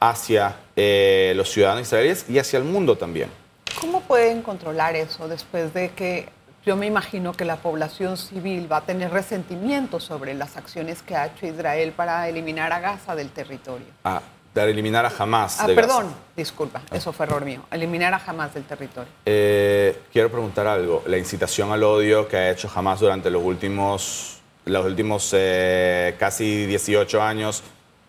hacia 0.00 0.56
eh, 0.76 1.32
los 1.36 1.50
ciudadanos 1.50 1.82
israelíes 1.82 2.24
y 2.28 2.38
hacia 2.38 2.58
el 2.58 2.64
mundo 2.64 2.96
también. 2.96 3.30
¿Cómo 3.80 4.00
pueden 4.02 4.42
controlar 4.42 4.96
eso 4.96 5.28
después 5.28 5.72
de 5.74 5.90
que 5.90 6.28
yo 6.64 6.76
me 6.76 6.86
imagino 6.86 7.32
que 7.32 7.44
la 7.44 7.56
población 7.56 8.16
civil 8.16 8.70
va 8.70 8.78
a 8.78 8.80
tener 8.82 9.10
resentimiento 9.10 10.00
sobre 10.00 10.34
las 10.34 10.56
acciones 10.56 11.02
que 11.02 11.16
ha 11.16 11.26
hecho 11.26 11.46
Israel 11.46 11.92
para 11.92 12.28
eliminar 12.28 12.72
a 12.72 12.80
Gaza 12.80 13.14
del 13.14 13.30
territorio? 13.30 13.86
Ah, 14.04 14.20
Para 14.52 14.70
eliminar 14.70 15.06
a 15.06 15.12
Hamas. 15.16 15.60
Ah, 15.60 15.66
de 15.66 15.74
Gaza. 15.74 15.86
perdón, 15.86 16.14
disculpa, 16.36 16.82
eso 16.90 17.12
fue 17.12 17.26
error 17.26 17.44
mío. 17.44 17.62
Eliminar 17.70 18.12
a 18.12 18.20
Hamas 18.24 18.52
del 18.54 18.64
territorio. 18.64 19.10
Eh, 19.24 20.00
quiero 20.12 20.30
preguntar 20.30 20.66
algo. 20.66 21.02
La 21.06 21.16
incitación 21.16 21.70
al 21.70 21.82
odio 21.84 22.26
que 22.28 22.36
ha 22.36 22.50
hecho 22.50 22.68
Hamas 22.74 23.00
durante 23.00 23.30
los 23.30 23.42
últimos, 23.42 24.40
los 24.64 24.84
últimos 24.84 25.30
eh, 25.36 26.16
casi 26.18 26.66
18 26.66 27.22
años 27.22 27.62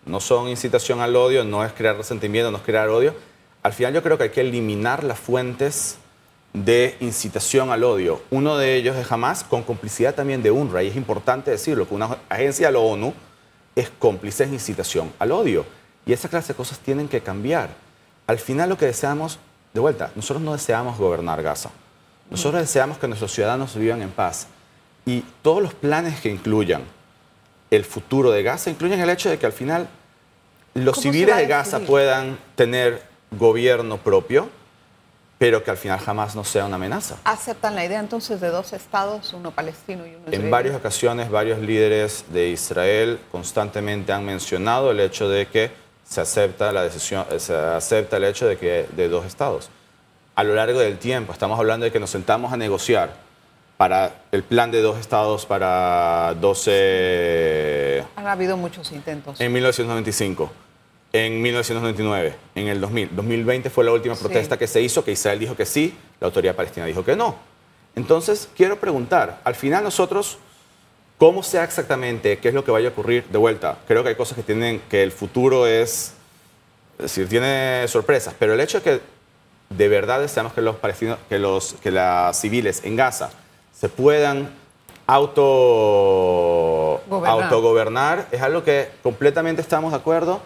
no 0.06 0.20
son 0.20 0.48
incitación 0.48 1.00
al 1.00 1.16
odio, 1.16 1.44
no 1.44 1.64
es 1.64 1.72
crear 1.72 1.96
resentimiento, 1.96 2.50
no 2.50 2.58
es 2.58 2.62
crear 2.62 2.88
odio. 2.88 3.14
Al 3.62 3.72
final 3.72 3.92
yo 3.94 4.02
creo 4.02 4.16
que 4.16 4.24
hay 4.24 4.30
que 4.30 4.40
eliminar 4.40 5.04
las 5.04 5.18
fuentes 5.18 5.98
de 6.52 6.96
incitación 7.00 7.70
al 7.70 7.84
odio. 7.84 8.22
Uno 8.30 8.56
de 8.56 8.76
ellos 8.76 8.96
es 8.96 9.10
Hamas 9.10 9.44
con 9.44 9.62
complicidad 9.62 10.14
también 10.14 10.42
de 10.42 10.50
UNRWA. 10.50 10.82
Y 10.82 10.88
es 10.88 10.96
importante 10.96 11.50
decirlo, 11.50 11.86
que 11.86 11.94
una 11.94 12.18
agencia 12.28 12.68
de 12.68 12.72
la 12.72 12.78
ONU 12.78 13.12
es 13.76 13.90
cómplice 13.98 14.46
de 14.46 14.54
incitación 14.54 15.12
al 15.18 15.32
odio. 15.32 15.64
Y 16.06 16.12
esa 16.12 16.28
clase 16.28 16.52
de 16.52 16.56
cosas 16.56 16.78
tienen 16.78 17.08
que 17.08 17.20
cambiar. 17.20 17.70
Al 18.26 18.38
final 18.38 18.68
lo 18.68 18.78
que 18.78 18.86
deseamos, 18.86 19.38
de 19.74 19.80
vuelta, 19.80 20.10
nosotros 20.16 20.42
no 20.42 20.52
deseamos 20.52 20.98
gobernar 20.98 21.42
Gaza. 21.42 21.70
Nosotros 22.30 22.62
deseamos 22.62 22.98
que 22.98 23.06
nuestros 23.06 23.32
ciudadanos 23.32 23.74
vivan 23.76 24.02
en 24.02 24.10
paz. 24.10 24.46
Y 25.04 25.24
todos 25.42 25.62
los 25.62 25.74
planes 25.74 26.20
que 26.20 26.30
incluyan 26.30 26.82
el 27.70 27.84
futuro 27.84 28.30
de 28.30 28.42
Gaza 28.42 28.70
incluyen 28.70 29.00
el 29.00 29.10
hecho 29.10 29.30
de 29.30 29.38
que 29.38 29.46
al 29.46 29.52
final 29.52 29.88
los 30.74 30.96
¿Cómo 30.96 31.02
se 31.02 31.12
civiles 31.12 31.36
de 31.36 31.46
Gaza 31.46 31.80
puedan 31.80 32.38
tener 32.54 33.02
gobierno 33.30 33.98
propio, 33.98 34.48
pero 35.38 35.64
que 35.64 35.70
al 35.70 35.76
final 35.76 35.98
jamás 35.98 36.36
no 36.36 36.44
sea 36.44 36.66
una 36.66 36.76
amenaza. 36.76 37.16
¿Aceptan 37.24 37.74
la 37.74 37.84
idea 37.84 38.00
entonces 38.00 38.40
de 38.40 38.48
dos 38.48 38.72
estados, 38.72 39.32
uno 39.32 39.52
palestino 39.52 40.04
y 40.04 40.10
uno 40.10 40.18
israelí? 40.26 40.44
En 40.44 40.50
varias 40.50 40.76
ocasiones, 40.76 41.30
varios 41.30 41.60
líderes 41.60 42.24
de 42.32 42.48
Israel 42.48 43.18
constantemente 43.32 44.12
han 44.12 44.24
mencionado 44.24 44.90
el 44.90 45.00
hecho 45.00 45.28
de 45.28 45.46
que 45.46 45.70
se 46.06 46.20
acepta 46.20 46.72
la 46.72 46.82
decisión, 46.82 47.24
eh, 47.30 47.38
se 47.38 47.54
acepta 47.54 48.16
el 48.16 48.24
hecho 48.24 48.46
de 48.46 48.58
que 48.58 48.86
de 48.96 49.08
dos 49.08 49.24
estados. 49.24 49.70
A 50.34 50.44
lo 50.44 50.54
largo 50.54 50.80
del 50.80 50.98
tiempo, 50.98 51.32
estamos 51.32 51.58
hablando 51.58 51.84
de 51.84 51.92
que 51.92 52.00
nos 52.00 52.10
sentamos 52.10 52.52
a 52.52 52.56
negociar 52.56 53.29
para 53.80 54.12
el 54.30 54.42
plan 54.42 54.70
de 54.70 54.82
dos 54.82 54.98
estados 54.98 55.46
para 55.46 56.34
12 56.38 58.04
Han 58.14 58.26
habido 58.26 58.58
muchos 58.58 58.92
intentos. 58.92 59.40
en 59.40 59.50
1995, 59.50 60.52
en 61.14 61.40
1999, 61.40 62.34
en 62.56 62.68
el 62.68 62.78
2000. 62.78 63.16
2020 63.16 63.70
fue 63.70 63.86
la 63.86 63.92
última 63.92 64.14
Sí. 64.16 64.20
protesta 64.22 64.58
que 64.58 64.66
se 64.66 64.82
hizo, 64.82 65.02
que 65.02 65.12
Israel 65.12 65.38
dijo 65.38 65.56
que 65.56 65.64
sí, 65.64 65.96
la 66.20 66.26
autoridad 66.26 66.54
palestina 66.54 66.84
dijo 66.84 67.02
que 67.06 67.16
no. 67.16 67.36
Entonces, 67.96 68.50
quiero 68.54 68.78
preguntar, 68.78 69.40
al 69.44 69.54
final 69.54 69.82
nosotros, 69.82 70.36
¿cómo 71.16 71.42
sea 71.42 71.64
exactamente 71.64 72.36
qué 72.36 72.48
es 72.48 72.54
lo 72.54 72.62
que 72.62 72.72
vaya 72.72 72.88
a 72.88 72.92
ocurrir 72.92 73.24
de 73.28 73.38
vuelta? 73.38 73.78
Creo 73.88 74.02
que 74.02 74.10
hay 74.10 74.14
cosas 74.14 74.36
que 74.36 74.42
tienen, 74.42 74.82
que 74.90 75.02
el 75.02 75.10
futuro 75.10 75.66
es, 75.66 76.12
es 76.98 77.02
decir, 77.04 77.30
tiene 77.30 77.86
sorpresas, 77.88 78.34
pero 78.38 78.52
el 78.52 78.60
hecho 78.60 78.82
de 78.82 78.84
que 78.84 79.00
de 79.70 79.88
verdad 79.88 80.20
deseamos 80.20 80.52
que 80.52 80.60
los 80.60 80.76
palestinos, 80.76 81.18
que 81.30 81.38
los, 81.38 81.76
que 81.82 81.90
las 81.90 82.38
civiles 82.38 82.82
en 82.84 82.94
Gaza 82.96 83.30
se 83.80 83.88
puedan 83.88 84.50
auto, 85.06 87.00
Gobernar. 87.08 87.42
autogobernar 87.42 88.26
es 88.30 88.42
algo 88.42 88.62
que 88.62 88.90
completamente 89.02 89.62
estamos 89.62 89.92
de 89.92 89.96
acuerdo 89.96 90.42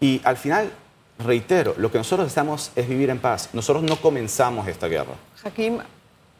y 0.00 0.22
al 0.24 0.38
final, 0.38 0.72
reitero, 1.18 1.74
lo 1.76 1.92
que 1.92 1.98
nosotros 1.98 2.26
deseamos 2.26 2.72
es 2.74 2.88
vivir 2.88 3.10
en 3.10 3.18
paz. 3.18 3.50
Nosotros 3.52 3.82
no 3.82 3.96
comenzamos 3.96 4.66
esta 4.66 4.88
guerra. 4.88 5.12
Hakim, 5.44 5.80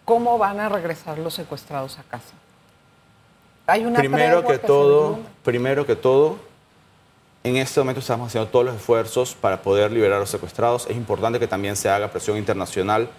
¿cómo 0.07 0.39
van 0.39 0.61
a 0.61 0.71
regresar 0.71 1.19
los 1.19 1.35
secuestrados 1.35 1.99
a 1.99 2.05
casa? 2.05 2.33
Hay 3.67 3.85
una 3.85 3.99
Primero 3.99 4.43
que 4.43 4.55
se 4.55 4.61
todo, 4.61 5.19
primero 5.45 5.85
que 5.85 5.95
todo, 5.95 6.39
en 7.45 7.59
este 7.59 7.81
momento 7.81 8.01
estamos 8.01 8.29
haciendo 8.29 8.49
todos 8.49 8.65
los 8.65 8.77
esfuerzos 8.77 9.35
para 9.35 9.61
poder 9.61 9.93
liberar 9.93 10.17
a 10.17 10.21
los 10.21 10.31
secuestrados. 10.31 10.87
Es 10.89 10.97
importante 10.97 11.39
que 11.39 11.47
también 11.47 11.77
se 11.77 11.91
haga 11.91 12.09
presión 12.09 12.39
internacional 12.39 13.11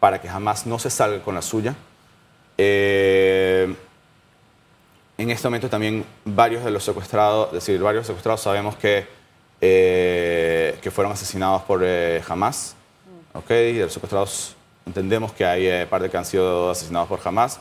para 0.00 0.18
que 0.18 0.28
jamás 0.28 0.66
no 0.66 0.78
se 0.78 0.88
salga 0.88 1.22
con 1.22 1.34
la 1.34 1.42
suya. 1.42 1.74
Eh, 2.56 3.74
en 5.16 5.30
este 5.30 5.46
momento 5.46 5.68
también 5.68 6.04
varios 6.24 6.64
de 6.64 6.70
los 6.70 6.82
secuestrados, 6.84 7.48
es 7.48 7.54
decir, 7.54 7.80
varios 7.80 8.06
secuestrados 8.06 8.40
sabemos 8.40 8.76
que, 8.76 9.06
eh, 9.60 10.76
que 10.82 10.90
fueron 10.90 11.12
asesinados 11.12 11.62
por 11.62 11.82
eh, 11.84 12.22
Hamas. 12.28 12.74
¿ok? 13.32 13.50
Y 13.50 13.72
de 13.74 13.82
los 13.84 13.92
secuestrados 13.92 14.56
entendemos 14.86 15.32
que 15.32 15.44
hay 15.44 15.66
eh, 15.66 15.86
parte 15.88 16.10
que 16.10 16.16
han 16.16 16.24
sido 16.24 16.70
asesinados 16.70 17.08
por 17.08 17.20
Hamas. 17.24 17.60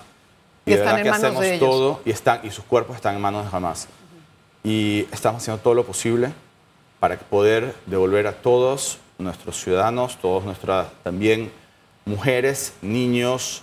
Y 0.66 0.72
de 0.72 0.78
están 0.78 0.96
verdad 0.96 1.04
que 1.04 1.10
hacemos 1.10 1.42
de 1.42 1.60
todo 1.60 2.02
y, 2.06 2.12
están, 2.12 2.40
y 2.44 2.50
sus 2.50 2.64
cuerpos 2.64 2.96
están 2.96 3.16
en 3.16 3.22
manos 3.22 3.50
de 3.50 3.56
Hamas. 3.56 3.88
Y 4.64 5.08
estamos 5.12 5.42
haciendo 5.42 5.62
todo 5.62 5.76
lo 5.76 5.86
posible 5.86 6.32
para 7.00 7.18
poder 7.18 7.76
devolver 7.86 8.28
a 8.28 8.32
todos 8.32 8.98
nuestros 9.18 9.62
ciudadanos, 9.62 10.18
todos 10.18 10.44
nuestras 10.44 10.88
también 11.04 11.52
mujeres, 12.06 12.74
niños, 12.82 13.62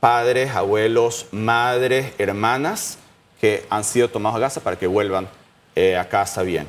padres, 0.00 0.54
abuelos, 0.54 1.26
madres, 1.32 2.12
hermanas 2.18 2.98
que 3.40 3.64
han 3.70 3.84
sido 3.84 4.08
tomados 4.08 4.36
a 4.36 4.40
Gaza 4.40 4.60
para 4.60 4.76
que 4.76 4.86
vuelvan 4.86 5.28
eh, 5.74 5.96
a 5.96 6.08
casa 6.08 6.42
bien. 6.42 6.66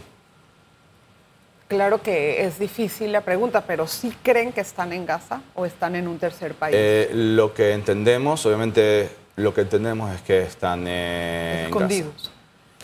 Claro 1.67 2.01
que 2.01 2.45
es 2.45 2.59
difícil 2.59 3.11
la 3.11 3.21
pregunta, 3.21 3.61
pero 3.67 3.87
¿sí 3.87 4.13
creen 4.23 4.53
que 4.53 4.61
están 4.61 4.93
en 4.93 5.05
Gaza 5.05 5.41
o 5.53 5.65
están 5.65 5.95
en 5.95 6.07
un 6.07 6.17
tercer 6.17 6.53
país? 6.53 6.75
Eh, 6.77 7.09
lo 7.13 7.53
que 7.53 7.73
entendemos, 7.73 8.45
obviamente, 8.45 9.09
lo 9.35 9.53
que 9.53 9.61
entendemos 9.61 10.13
es 10.15 10.21
que 10.21 10.43
están 10.43 10.85
eh, 10.87 11.65
en 11.65 11.71
Gaza. 11.71 11.85
escondidos. 11.85 12.31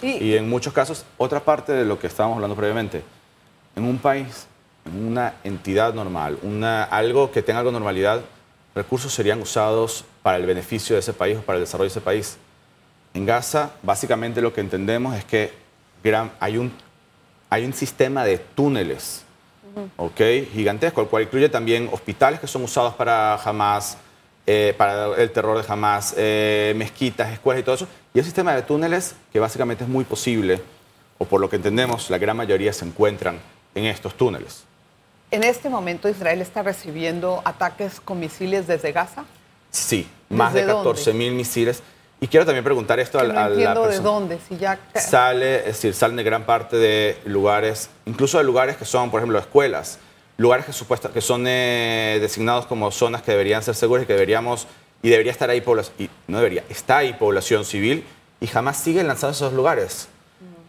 Y, 0.02 0.08
Y 0.18 0.36
en 0.38 0.50
muchos 0.50 0.74
casos, 0.74 1.06
otra 1.18 1.40
parte 1.40 1.72
de 1.72 1.86
lo 1.86 1.98
que 1.98 2.08
estábamos 2.08 2.36
hablando 2.36 2.58
previamente, 2.58 3.04
en 3.76 3.86
un 3.86 4.00
país, 4.00 4.48
en 4.86 5.08
una 5.08 5.36
entidad 5.46 5.94
normal, 5.94 6.38
una, 6.42 6.84
algo 6.84 7.32
que 7.32 7.42
tenga 7.42 7.60
algo 7.60 7.72
de 7.72 7.76
normalidad, 7.76 8.22
recursos 8.76 9.14
serían 9.14 9.42
usados 9.42 10.06
para 10.22 10.38
el 10.38 10.46
beneficio 10.46 10.96
de 10.96 11.02
ese 11.02 11.14
país 11.14 11.38
o 11.38 11.42
para 11.42 11.58
el 11.58 11.64
desarrollo 11.64 11.90
de 11.90 11.94
ese 11.94 12.02
país. 12.02 12.38
En 13.14 13.26
Gaza, 13.26 13.72
básicamente 13.84 14.42
lo 14.42 14.54
que 14.54 14.62
entendemos 14.62 15.16
es 15.16 15.26
que 15.26 15.54
hay, 16.40 16.58
un, 16.58 16.72
hay 17.50 17.66
un 17.66 17.74
sistema 17.74 18.26
de 18.26 18.38
túneles 18.38 19.24
¿ok? 19.98 20.22
gigantesco, 20.52 21.02
el 21.02 21.08
cual 21.08 21.24
incluye 21.24 21.50
también 21.50 21.90
hospitales 21.92 22.40
que 22.40 22.48
son 22.48 22.64
usados 22.64 22.94
para 22.96 23.36
Hamas, 23.36 23.98
eh, 24.46 24.74
para 24.78 25.16
el 25.16 25.32
terror 25.32 25.64
de 25.64 25.72
Hamas, 25.72 26.14
eh, 26.18 26.74
mezquitas, 26.76 27.32
escuelas 27.32 27.62
y 27.62 27.64
todo 27.64 27.76
eso. 27.76 27.88
Y 28.14 28.20
un 28.20 28.26
sistema 28.26 28.54
de 28.54 28.64
túneles 28.64 29.16
que 29.32 29.40
básicamente 29.40 29.84
es 29.84 29.90
muy 29.90 30.04
posible, 30.04 30.62
o 31.18 31.26
por 31.26 31.40
lo 31.40 31.50
que 31.50 31.56
entendemos, 31.56 32.10
la 32.10 32.18
gran 32.18 32.36
mayoría 32.36 32.74
se 32.74 32.86
encuentran 32.86 33.40
en 33.76 33.86
estos 33.86 34.16
túneles. 34.16 34.66
En 35.34 35.44
este 35.44 35.68
momento 35.70 36.08
Israel 36.10 36.42
está 36.42 36.62
recibiendo 36.62 37.42
ataques 37.44 38.00
con 38.00 38.20
misiles 38.20 38.68
desde 38.68 38.92
Gaza. 38.92 39.26
Sí, 39.72 40.08
más 40.30 40.54
de 40.54 40.62
¿Desde 40.62 40.74
dónde? 40.74 40.90
14 40.90 41.14
mil 41.14 41.34
misiles. 41.34 41.82
Y 42.22 42.28
quiero 42.28 42.46
también 42.46 42.64
preguntar 42.64 43.00
esto 43.00 43.18
a, 43.18 43.22
Que 43.24 43.28
la- 43.30 43.34
no 43.34 43.40
a 43.40 43.44
la 43.44 43.50
entiendo 43.56 43.82
de 43.82 43.88
persona. 43.88 44.10
dónde, 44.10 44.40
si 44.48 44.58
ya... 44.58 44.80
sale, 44.96 45.58
es 45.62 45.66
decir, 45.66 45.94
salen 45.96 46.16
de 46.18 46.24
gran 46.24 46.46
parte 46.46 46.78
de 46.78 47.18
lugares, 47.26 47.90
incluso 48.06 48.38
de 48.38 48.44
lugares 48.44 48.78
que 48.78 48.86
son, 48.86 49.10
por 49.12 49.20
ejemplo, 49.20 49.40
escuelas, 49.40 49.98
lugares 50.38 50.66
que, 50.66 51.22
son 51.22 51.44
eh, 51.48 52.20
designados 52.22 52.66
como 52.68 52.92
zonas 52.92 53.24
que 53.24 53.32
deberían 53.32 53.62
ser 53.64 53.76
seguras 53.76 54.04
y 54.04 54.08
que 54.08 54.14
deberíamos, 54.14 54.68
y 55.02 55.10
debería 55.10 55.32
estar 55.32 55.50
ahí 55.50 55.60
población, 55.62 55.96
y 56.00 56.10
no 56.28 56.38
debería, 56.38 56.64
está 56.70 56.98
ahí 56.98 57.14
población 57.14 57.66
civil 57.66 58.06
y 58.40 58.48
jamás 58.48 58.78
siguen 58.78 59.08
lanzando 59.08 59.32
esos 59.36 59.52
lugares. 59.54 60.08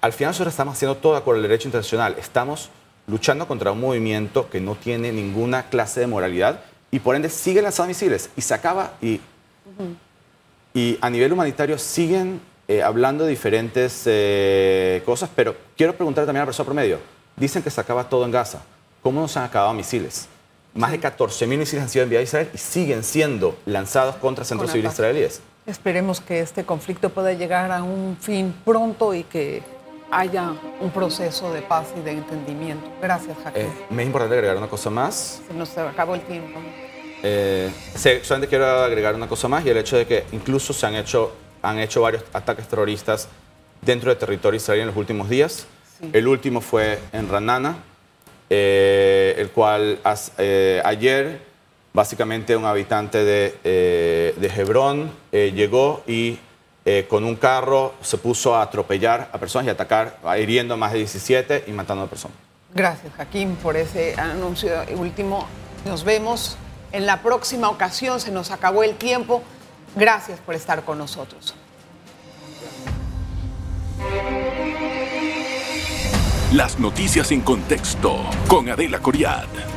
Al 0.00 0.12
final 0.12 0.30
nosotros 0.30 0.52
estamos 0.54 0.74
haciendo 0.74 0.96
todo 0.96 1.22
con 1.22 1.36
el 1.36 1.42
derecho 1.42 1.68
internacional, 1.68 2.16
estamos 2.18 2.70
luchando 3.06 3.46
contra 3.46 3.72
un 3.72 3.80
movimiento 3.80 4.48
que 4.50 4.60
no 4.60 4.74
tiene 4.74 5.12
ninguna 5.12 5.64
clase 5.68 6.00
de 6.00 6.06
moralidad 6.06 6.60
y 6.90 7.00
por 7.00 7.16
ende 7.16 7.28
sigue 7.28 7.62
lanzando 7.62 7.88
misiles 7.88 8.30
y 8.36 8.40
se 8.40 8.54
acaba 8.54 8.94
y 9.00 9.20
y 10.74 10.98
a 11.00 11.08
nivel 11.08 11.32
humanitario 11.32 11.78
siguen 11.78 12.40
eh, 12.66 12.82
hablando 12.82 13.24
de 13.24 13.30
diferentes 13.30 14.02
eh, 14.06 15.02
cosas, 15.06 15.30
pero 15.34 15.54
quiero 15.76 15.94
preguntar 15.94 16.26
también 16.26 16.40
a 16.40 16.42
la 16.42 16.46
persona 16.46 16.66
promedio. 16.66 16.98
Dicen 17.36 17.62
que 17.62 17.70
se 17.70 17.80
acaba 17.80 18.08
todo 18.08 18.24
en 18.24 18.32
Gaza. 18.32 18.62
¿Cómo 19.00 19.20
no 19.20 19.28
se 19.28 19.38
han 19.38 19.44
acabado 19.44 19.72
misiles? 19.72 20.28
Más 20.74 20.90
de 20.90 21.00
14.000 21.00 21.46
misiles 21.46 21.82
han 21.84 21.88
sido 21.88 22.02
enviados 22.02 22.22
a 22.22 22.28
Israel 22.28 22.50
y 22.52 22.58
siguen 22.58 23.04
siendo 23.04 23.56
lanzados 23.66 24.16
contra 24.16 24.44
centros 24.44 24.70
Con 24.70 24.72
civiles 24.72 24.94
israelíes. 24.94 25.40
Esperemos 25.66 26.20
que 26.20 26.40
este 26.40 26.64
conflicto 26.64 27.10
pueda 27.10 27.32
llegar 27.32 27.70
a 27.70 27.84
un 27.84 28.16
fin 28.20 28.52
pronto 28.64 29.14
y 29.14 29.22
que 29.22 29.62
haya 30.10 30.52
un 30.80 30.90
proceso 30.90 31.52
de 31.52 31.62
paz 31.62 31.88
y 31.96 32.00
de 32.00 32.12
entendimiento. 32.12 32.88
Gracias, 33.00 33.36
Jaque. 33.42 33.62
Eh, 33.62 33.68
me 33.90 34.02
es 34.02 34.06
importante 34.06 34.34
agregar 34.36 34.56
una 34.56 34.68
cosa 34.68 34.90
más. 34.90 35.42
Se 35.46 35.54
nos 35.54 35.76
acabó 35.76 36.14
el 36.14 36.20
tiempo. 36.22 36.60
Eh, 37.22 37.70
solamente 38.22 38.48
quiero 38.48 38.66
agregar 38.66 39.14
una 39.14 39.26
cosa 39.28 39.48
más 39.48 39.64
y 39.64 39.70
el 39.70 39.76
hecho 39.78 39.96
de 39.96 40.06
que 40.06 40.24
incluso 40.32 40.72
se 40.72 40.86
han 40.86 40.94
hecho, 40.94 41.32
han 41.62 41.78
hecho 41.78 42.02
varios 42.02 42.22
ataques 42.32 42.68
terroristas 42.68 43.28
dentro 43.80 44.10
del 44.10 44.18
territorio 44.18 44.56
israelí 44.58 44.82
en 44.82 44.88
los 44.88 44.96
últimos 44.96 45.28
días. 45.28 45.66
Sí. 46.00 46.10
El 46.12 46.28
último 46.28 46.60
fue 46.60 46.98
en 47.12 47.28
Ranana, 47.28 47.76
eh, 48.50 49.34
el 49.38 49.50
cual 49.50 49.98
as- 50.04 50.32
eh, 50.38 50.82
ayer 50.84 51.40
básicamente 51.92 52.56
un 52.56 52.64
habitante 52.66 53.24
de, 53.24 53.54
eh, 53.64 54.34
de 54.36 54.46
Hebrón 54.48 55.10
eh, 55.32 55.52
llegó 55.54 56.02
y 56.06 56.38
eh, 56.84 57.06
con 57.08 57.24
un 57.24 57.36
carro 57.36 57.94
se 58.02 58.18
puso 58.18 58.54
a 58.54 58.62
atropellar 58.62 59.30
a 59.32 59.38
personas 59.38 59.66
y 59.66 59.70
atacar, 59.70 60.18
hiriendo 60.38 60.74
a 60.74 60.76
más 60.76 60.92
de 60.92 60.98
17 60.98 61.64
y 61.66 61.72
matando 61.72 62.04
a 62.04 62.06
personas. 62.06 62.36
Gracias, 62.74 63.12
Jaquín, 63.14 63.56
por 63.56 63.76
ese 63.76 64.14
anuncio 64.18 64.70
último. 64.96 65.46
Nos 65.86 66.04
vemos 66.04 66.56
en 66.92 67.06
la 67.06 67.22
próxima 67.22 67.68
ocasión. 67.68 68.20
Se 68.20 68.30
nos 68.30 68.50
acabó 68.50 68.82
el 68.82 68.96
tiempo. 68.96 69.42
Gracias 69.94 70.40
por 70.40 70.54
estar 70.54 70.84
con 70.84 70.98
nosotros. 70.98 71.54
Las 76.52 76.78
noticias 76.78 77.32
en 77.32 77.40
contexto 77.40 78.18
con 78.48 78.68
Adela 78.68 79.00
Coriad. 79.00 79.73